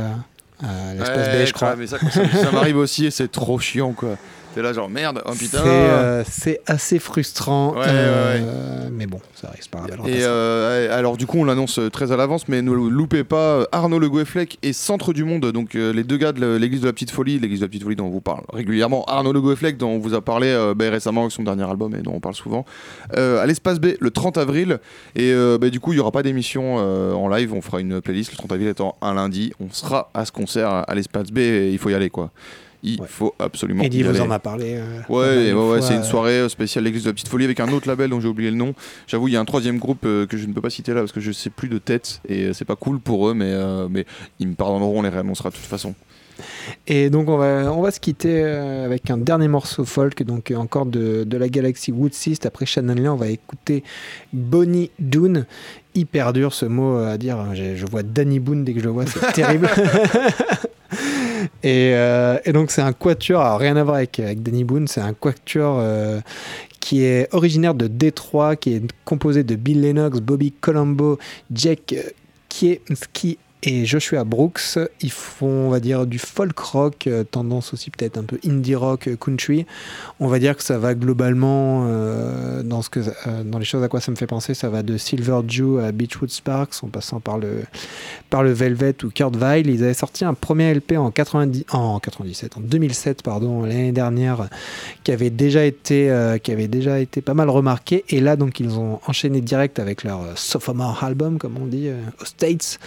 à 0.62 0.94
l'espace 0.94 1.28
Ouais, 1.28 1.46
je 1.46 1.52
crois. 1.52 1.76
Mais 1.76 1.88
ça, 1.88 2.00
ça, 2.00 2.26
ça 2.30 2.52
m'arrive 2.54 2.78
aussi 2.78 3.06
et 3.06 3.12
c'est 3.12 3.30
trop 3.30 3.60
chiant 3.60 3.92
quoi. 3.92 4.16
T'es 4.54 4.62
là 4.62 4.72
genre 4.72 4.90
merde, 4.90 5.22
oh 5.26 5.32
C'est 5.34 5.46
putain. 5.46 5.66
euh, 5.66 6.24
c'est 6.30 6.62
assez 6.68 7.00
frustrant, 7.00 7.74
Ouais, 7.76 7.86
euh, 7.88 8.90
mais 8.92 9.08
bon, 9.08 9.20
ça 9.34 9.52
c'est 9.60 9.70
pas 9.70 9.80
grave. 9.88 10.08
Et 10.08 10.24
euh, 10.24 10.96
alors 10.96 11.18
du 11.18 11.26
coup 11.26 11.40
on 11.40 11.44
l'annonce 11.44 11.80
euh, 11.80 11.90
très 11.90 12.12
à 12.12 12.18
l'avance 12.18 12.48
mais 12.48 12.62
ne 12.62 12.72
loupez 12.72 13.24
pas 13.24 13.36
euh, 13.56 13.66
Arnaud 13.72 13.98
Le 13.98 14.10
Goueflec 14.10 14.60
et 14.62 14.72
Centre 14.74 15.12
du 15.12 15.24
Monde. 15.24 15.52
Donc 15.52 15.74
euh, 15.76 15.92
les 15.92 16.04
deux 16.04 16.18
gars 16.18 16.34
de 16.34 16.56
l'église 16.58 16.82
de 16.82 16.86
la 16.86 16.94
Petite 16.94 17.10
Folie 17.10 17.40
l'église 17.40 17.62
de 17.62 17.66
la 17.66 17.70
Petite 17.70 17.84
Folie 17.84 17.96
dont 17.96 18.06
on 18.06 18.10
vous 18.12 18.22
parle 18.22 18.44
régulièrement 18.54 19.04
Arnaud 19.06 19.34
Le 19.34 19.42
Goueflec 19.42 19.78
dont 19.78 19.90
on 19.90 19.98
vous 20.00 20.14
a 20.14 20.22
parlé 20.22 20.48
euh, 20.48 20.76
ben, 20.76 20.92
récemment 20.92 21.22
avec 21.22 21.32
son 21.32 21.44
dernier 21.44 21.64
album 21.68 21.96
et 21.96 22.02
dont 22.04 22.14
on 22.14 22.20
parle 22.20 22.36
souvent 22.36 22.64
euh, 23.18 23.42
à 23.42 23.48
l'espace 23.48 23.80
B 23.80 23.88
le 24.00 24.12
30 24.12 24.38
avril. 24.38 24.80
Et 25.16 25.32
euh, 25.34 25.58
ben, 25.58 25.72
du 25.72 25.80
coup 25.80 25.94
il 25.94 25.98
y 25.98 26.00
aura 26.00 26.12
pas 26.12 26.22
d'émission 26.22 26.76
euh, 26.78 27.14
en 27.14 27.28
live. 27.28 27.54
On 27.54 27.62
fera 27.62 27.80
une 27.80 28.02
playlist. 28.02 28.32
Le 28.32 28.38
30 28.38 28.52
avril 28.52 28.68
étant 28.68 28.98
un 29.02 29.16
lundi. 29.16 29.52
On 29.60 29.72
sera 29.72 30.12
à 30.14 30.26
ce 30.26 30.32
concert 30.32 30.70
à, 30.70 30.82
à 30.82 30.94
l'espace 30.94 31.32
B 31.32 31.40
et 31.40 31.72
il 31.72 31.80
faut 31.80 31.90
y 31.90 31.96
aller 31.96 32.12
quoi 32.12 32.30
il 32.84 33.00
Ouais. 33.02 33.08
faut 33.10 33.34
absolument 33.40 33.84
Eddie 33.84 34.00
y 34.00 34.04
vous 34.04 34.20
en 34.22 34.30
a 34.30 34.40
parlé. 34.40 34.76
euh, 34.76 35.00
Ouais, 35.10 35.54
ouais, 35.54 35.82
c'est 35.82 35.94
une 35.96 36.02
euh, 36.02 36.04
soirée 36.04 36.40
euh, 36.42 36.50
spéciale 36.50 36.84
l'église 36.84 37.04
de 37.04 37.10
la 37.10 37.14
petite 37.14 37.30
folie 37.30 37.46
avec 37.46 37.60
un 37.60 37.70
autre 37.72 37.88
label 37.88 38.10
dont 38.10 38.20
j'ai 38.20 38.28
oublié 38.28 38.52
le 38.52 38.58
nom. 38.58 38.74
J'avoue, 39.08 39.28
il 39.30 39.34
y 39.34 39.38
a 39.38 39.40
un 39.40 39.46
troisième 39.46 39.78
groupe 39.80 40.06
euh, 40.06 40.26
que 40.28 40.38
je 40.38 40.46
ne 40.48 40.54
peux 40.54 40.62
pas 40.62 40.70
citer 40.70 40.94
là 40.94 41.00
parce 41.00 41.12
que 41.14 41.22
je 41.22 41.32
sais 41.32 41.50
plus 41.50 41.70
de 41.70 41.78
tête 41.78 42.22
et 42.28 42.54
c'est 42.54 42.66
pas 42.66 42.76
cool 42.76 43.00
pour 43.00 43.30
eux, 43.30 43.34
mais, 43.34 43.50
euh, 43.52 43.88
mais 43.90 44.06
ils 44.40 44.48
me 44.48 44.56
pardonneront, 44.56 45.00
on 45.00 45.02
les 45.02 45.10
réannoncera 45.10 45.50
de 45.50 45.56
toute 45.56 45.64
façon. 45.66 45.96
Et 46.88 47.12
donc 47.12 47.30
on 47.30 47.38
va, 47.38 47.72
on 47.72 47.82
va 47.82 47.92
se 47.92 48.00
quitter 48.00 48.42
avec 48.44 49.12
un 49.12 49.18
dernier 49.20 49.48
morceau 49.48 49.86
folk, 49.86 50.24
donc 50.24 50.52
encore 50.56 50.88
de, 50.88 51.24
de 51.26 51.38
la 51.38 51.48
galaxie 51.48 51.92
Woodsist. 51.92 52.48
Après 52.48 52.66
Shannon 52.66 52.96
Lee, 52.96 53.08
on 53.08 53.16
va 53.16 53.28
écouter 53.28 53.84
Bonnie 54.34 54.90
Doon. 54.98 55.46
Hyper 55.96 56.34
dur 56.34 56.52
ce 56.56 56.66
mot 56.66 56.98
à 56.98 57.20
dire. 57.20 57.38
J'ai- 57.54 57.78
Je 57.78 57.86
vois 57.86 58.02
Danny 58.02 58.40
Boone 58.40 58.64
dès 58.64 58.74
que 58.74 58.80
je 58.80 58.86
le 58.86 58.90
vois, 58.90 59.06
c'est 59.06 59.32
terrible. 59.34 59.70
et, 61.64 61.92
euh, 61.94 62.38
et 62.46 62.54
donc 62.54 62.72
c'est 62.72 62.82
un 62.82 62.94
quatuor, 62.94 63.58
rien 63.58 63.76
à 63.78 63.84
voir 63.84 63.98
avec, 63.98 64.22
Danny 64.38 64.64
Boone, 64.64 64.88
c'est 64.88 65.02
un 65.02 65.14
quatuor 65.14 65.78
euh, 65.80 66.20
qui 66.80 67.04
est 67.04 67.34
originaire 67.34 67.76
de 67.76 67.88
Détroit, 67.88 68.56
qui 68.56 68.74
est 68.74 68.82
composé 69.06 69.44
de 69.44 69.56
Bill 69.56 69.82
Lennox, 69.82 70.20
Bobby 70.20 70.52
Colombo, 70.52 71.18
Jake 71.52 71.96
Kieski 72.50 73.38
et 73.64 73.86
Joshua 73.86 74.24
Brooks. 74.24 74.78
Ils 75.02 75.12
font, 75.12 75.48
on 75.48 75.70
va 75.70 75.80
dire, 75.80 76.06
du 76.06 76.20
folk 76.20 76.58
rock, 76.60 77.08
euh, 77.08 77.24
tendance 77.24 77.74
aussi 77.74 77.90
peut-être 77.90 78.18
un 78.18 78.24
peu 78.24 78.38
indie 78.46 78.76
rock, 78.76 79.08
euh, 79.08 79.16
country. 79.16 79.66
On 80.20 80.28
va 80.28 80.40
dire 80.40 80.56
que 80.58 80.64
ça 80.64 80.78
va 80.78 80.94
globalement 80.96 81.86
euh, 81.88 82.62
dans, 82.62 82.82
les 83.58 83.66
choses 83.66 83.84
à 83.84 83.88
quoi 83.88 84.02
ça 84.02 84.12
me 84.12 84.18
fait 84.18 84.28
penser. 84.28 84.54
Ça 84.54 84.70
va 84.70 84.84
de 84.84 84.98
Silver 84.98 85.42
Jew 85.48 85.80
à 85.80 85.92
Beachwood 85.92 86.30
Sparks, 86.30 86.84
en 86.84 86.88
passant 86.88 87.20
par 87.20 87.38
le, 87.38 87.64
Velvet 88.32 88.96
ou 89.04 89.10
Kurt 89.10 89.36
Weill. 89.36 89.68
Ils 89.68 89.84
avaient 89.84 89.94
sorti 89.94 90.26
un 90.26 90.34
premier 90.34 90.74
LP 90.74 90.94
en, 90.98 91.12
90, 91.12 91.66
en 91.72 92.00
97, 92.00 92.58
en 92.58 92.62
2007, 92.62 93.22
pardon, 93.24 93.64
l'année 93.64 93.94
dernière, 93.94 94.50
qui 95.04 95.12
avait 95.12 95.30
déjà 95.30 95.64
été, 95.64 96.12
qui 96.44 96.52
avait 96.52 96.68
déjà 96.68 97.00
été 97.00 97.22
pas 97.22 97.34
mal 97.34 97.50
remarqué. 97.50 98.04
Et 98.10 98.20
là, 98.20 98.36
donc, 98.36 98.60
ils 98.60 98.78
ont 98.78 99.00
enchaîné 99.08 99.40
direct 99.40 99.80
avec 99.80 100.04
leur 100.04 100.22
sophomore 100.36 101.04
album, 101.04 101.38
comme 101.38 101.58
on 101.62 101.66
dit, 101.66 101.90
aux 102.22 102.26
States. 102.26 102.80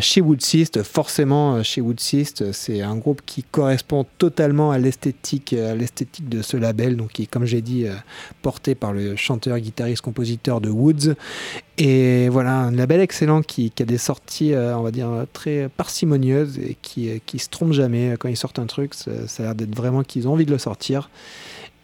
Chez 0.00 0.20
Woodsist, 0.20 0.82
forcément, 0.82 1.56
euh, 1.56 1.62
chez 1.62 1.80
Woodsist, 1.80 2.42
euh, 2.42 2.50
c'est 2.52 2.82
un 2.82 2.96
groupe 2.96 3.22
qui 3.24 3.42
correspond 3.42 4.06
totalement 4.18 4.70
à 4.70 4.78
l'esthétique, 4.78 5.52
euh, 5.52 5.76
de 6.22 6.42
ce 6.42 6.56
label, 6.56 6.96
donc 6.96 7.12
qui 7.12 7.22
est, 7.24 7.26
comme 7.26 7.44
j'ai 7.44 7.62
dit, 7.62 7.86
euh, 7.86 7.94
porté 8.42 8.74
par 8.74 8.92
le 8.92 9.16
chanteur, 9.16 9.58
guitariste, 9.58 10.02
compositeur 10.02 10.60
de 10.60 10.70
Woods. 10.70 11.14
Et 11.78 12.28
voilà, 12.30 12.56
un 12.56 12.70
label 12.70 13.00
excellent 13.00 13.42
qui, 13.42 13.72
a 13.78 13.84
des 13.84 13.98
sorties, 13.98 14.54
euh, 14.54 14.76
on 14.78 14.82
va 14.82 14.90
dire, 14.90 15.26
très 15.32 15.68
parcimonieuses 15.68 16.58
et 16.58 16.76
qui, 16.80 17.10
euh, 17.10 17.18
se 17.36 17.48
trompe 17.48 17.72
jamais. 17.72 18.16
Quand 18.18 18.28
ils 18.28 18.36
sortent 18.36 18.58
un 18.58 18.66
truc, 18.66 18.94
ça, 18.94 19.10
ça 19.28 19.42
a 19.42 19.46
l'air 19.46 19.54
d'être 19.54 19.76
vraiment 19.76 20.02
qu'ils 20.02 20.26
ont 20.26 20.32
envie 20.32 20.46
de 20.46 20.52
le 20.52 20.58
sortir. 20.58 21.10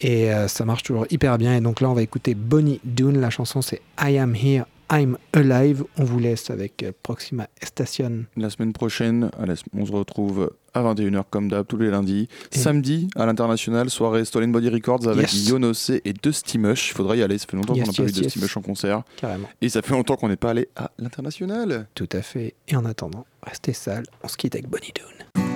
Et 0.00 0.32
euh, 0.32 0.48
ça 0.48 0.64
marche 0.64 0.82
toujours 0.82 1.06
hyper 1.10 1.38
bien. 1.38 1.56
Et 1.56 1.60
donc 1.60 1.80
là, 1.80 1.88
on 1.90 1.94
va 1.94 2.02
écouter 2.02 2.34
Bonnie 2.34 2.80
Doon. 2.84 3.12
La 3.12 3.30
chanson, 3.30 3.62
c'est 3.62 3.82
I 4.00 4.18
Am 4.18 4.34
Here, 4.34 4.64
I'm 4.94 5.16
Alive. 5.32 5.84
On 5.96 6.04
vous 6.04 6.18
laisse 6.18 6.50
avec 6.50 6.82
euh, 6.82 6.92
Proxima 7.02 7.48
Station. 7.62 8.24
La 8.36 8.50
semaine 8.50 8.74
prochaine, 8.74 9.30
on 9.74 9.86
se 9.86 9.92
retrouve 9.92 10.52
à 10.74 10.82
21h 10.82 11.22
comme 11.30 11.48
d'hab, 11.48 11.66
tous 11.66 11.78
les 11.78 11.88
lundis. 11.90 12.28
Et- 12.52 12.58
Samedi, 12.58 13.08
à 13.16 13.24
l'international, 13.24 13.88
soirée 13.88 14.24
Stolen 14.26 14.52
Body 14.52 14.68
Records 14.68 15.08
avec 15.08 15.32
Yes. 15.32 15.48
Yonosé 15.48 16.02
et 16.04 16.12
Dusty 16.12 16.58
Mush. 16.58 16.90
Il 16.90 16.94
faudra 16.94 17.16
y 17.16 17.22
aller, 17.22 17.38
ça 17.38 17.46
fait 17.48 17.56
longtemps 17.56 17.74
Yes, 17.74 17.86
qu'on 17.86 17.92
n'a 17.92 17.96
pas 17.96 18.02
vu 18.12 18.12
Dusty. 18.22 18.38
Mush 18.40 18.56
en 18.58 18.62
concert. 18.62 19.02
Carrément. 19.16 19.48
Et 19.62 19.70
ça 19.70 19.80
fait 19.80 19.92
longtemps 19.94 20.16
qu'on 20.16 20.28
n'est 20.28 20.36
pas 20.36 20.50
allé 20.50 20.68
à 20.76 20.90
l'international. 20.98 21.86
Tout 21.94 22.08
à 22.12 22.20
fait. 22.20 22.54
Et 22.68 22.76
en 22.76 22.84
attendant, 22.84 23.24
restez 23.42 23.72
sales. 23.72 24.04
On 24.22 24.28
se 24.28 24.36
quitte 24.36 24.54
avec 24.54 24.68
Bonnie 24.68 24.92
Doon. 24.94 25.51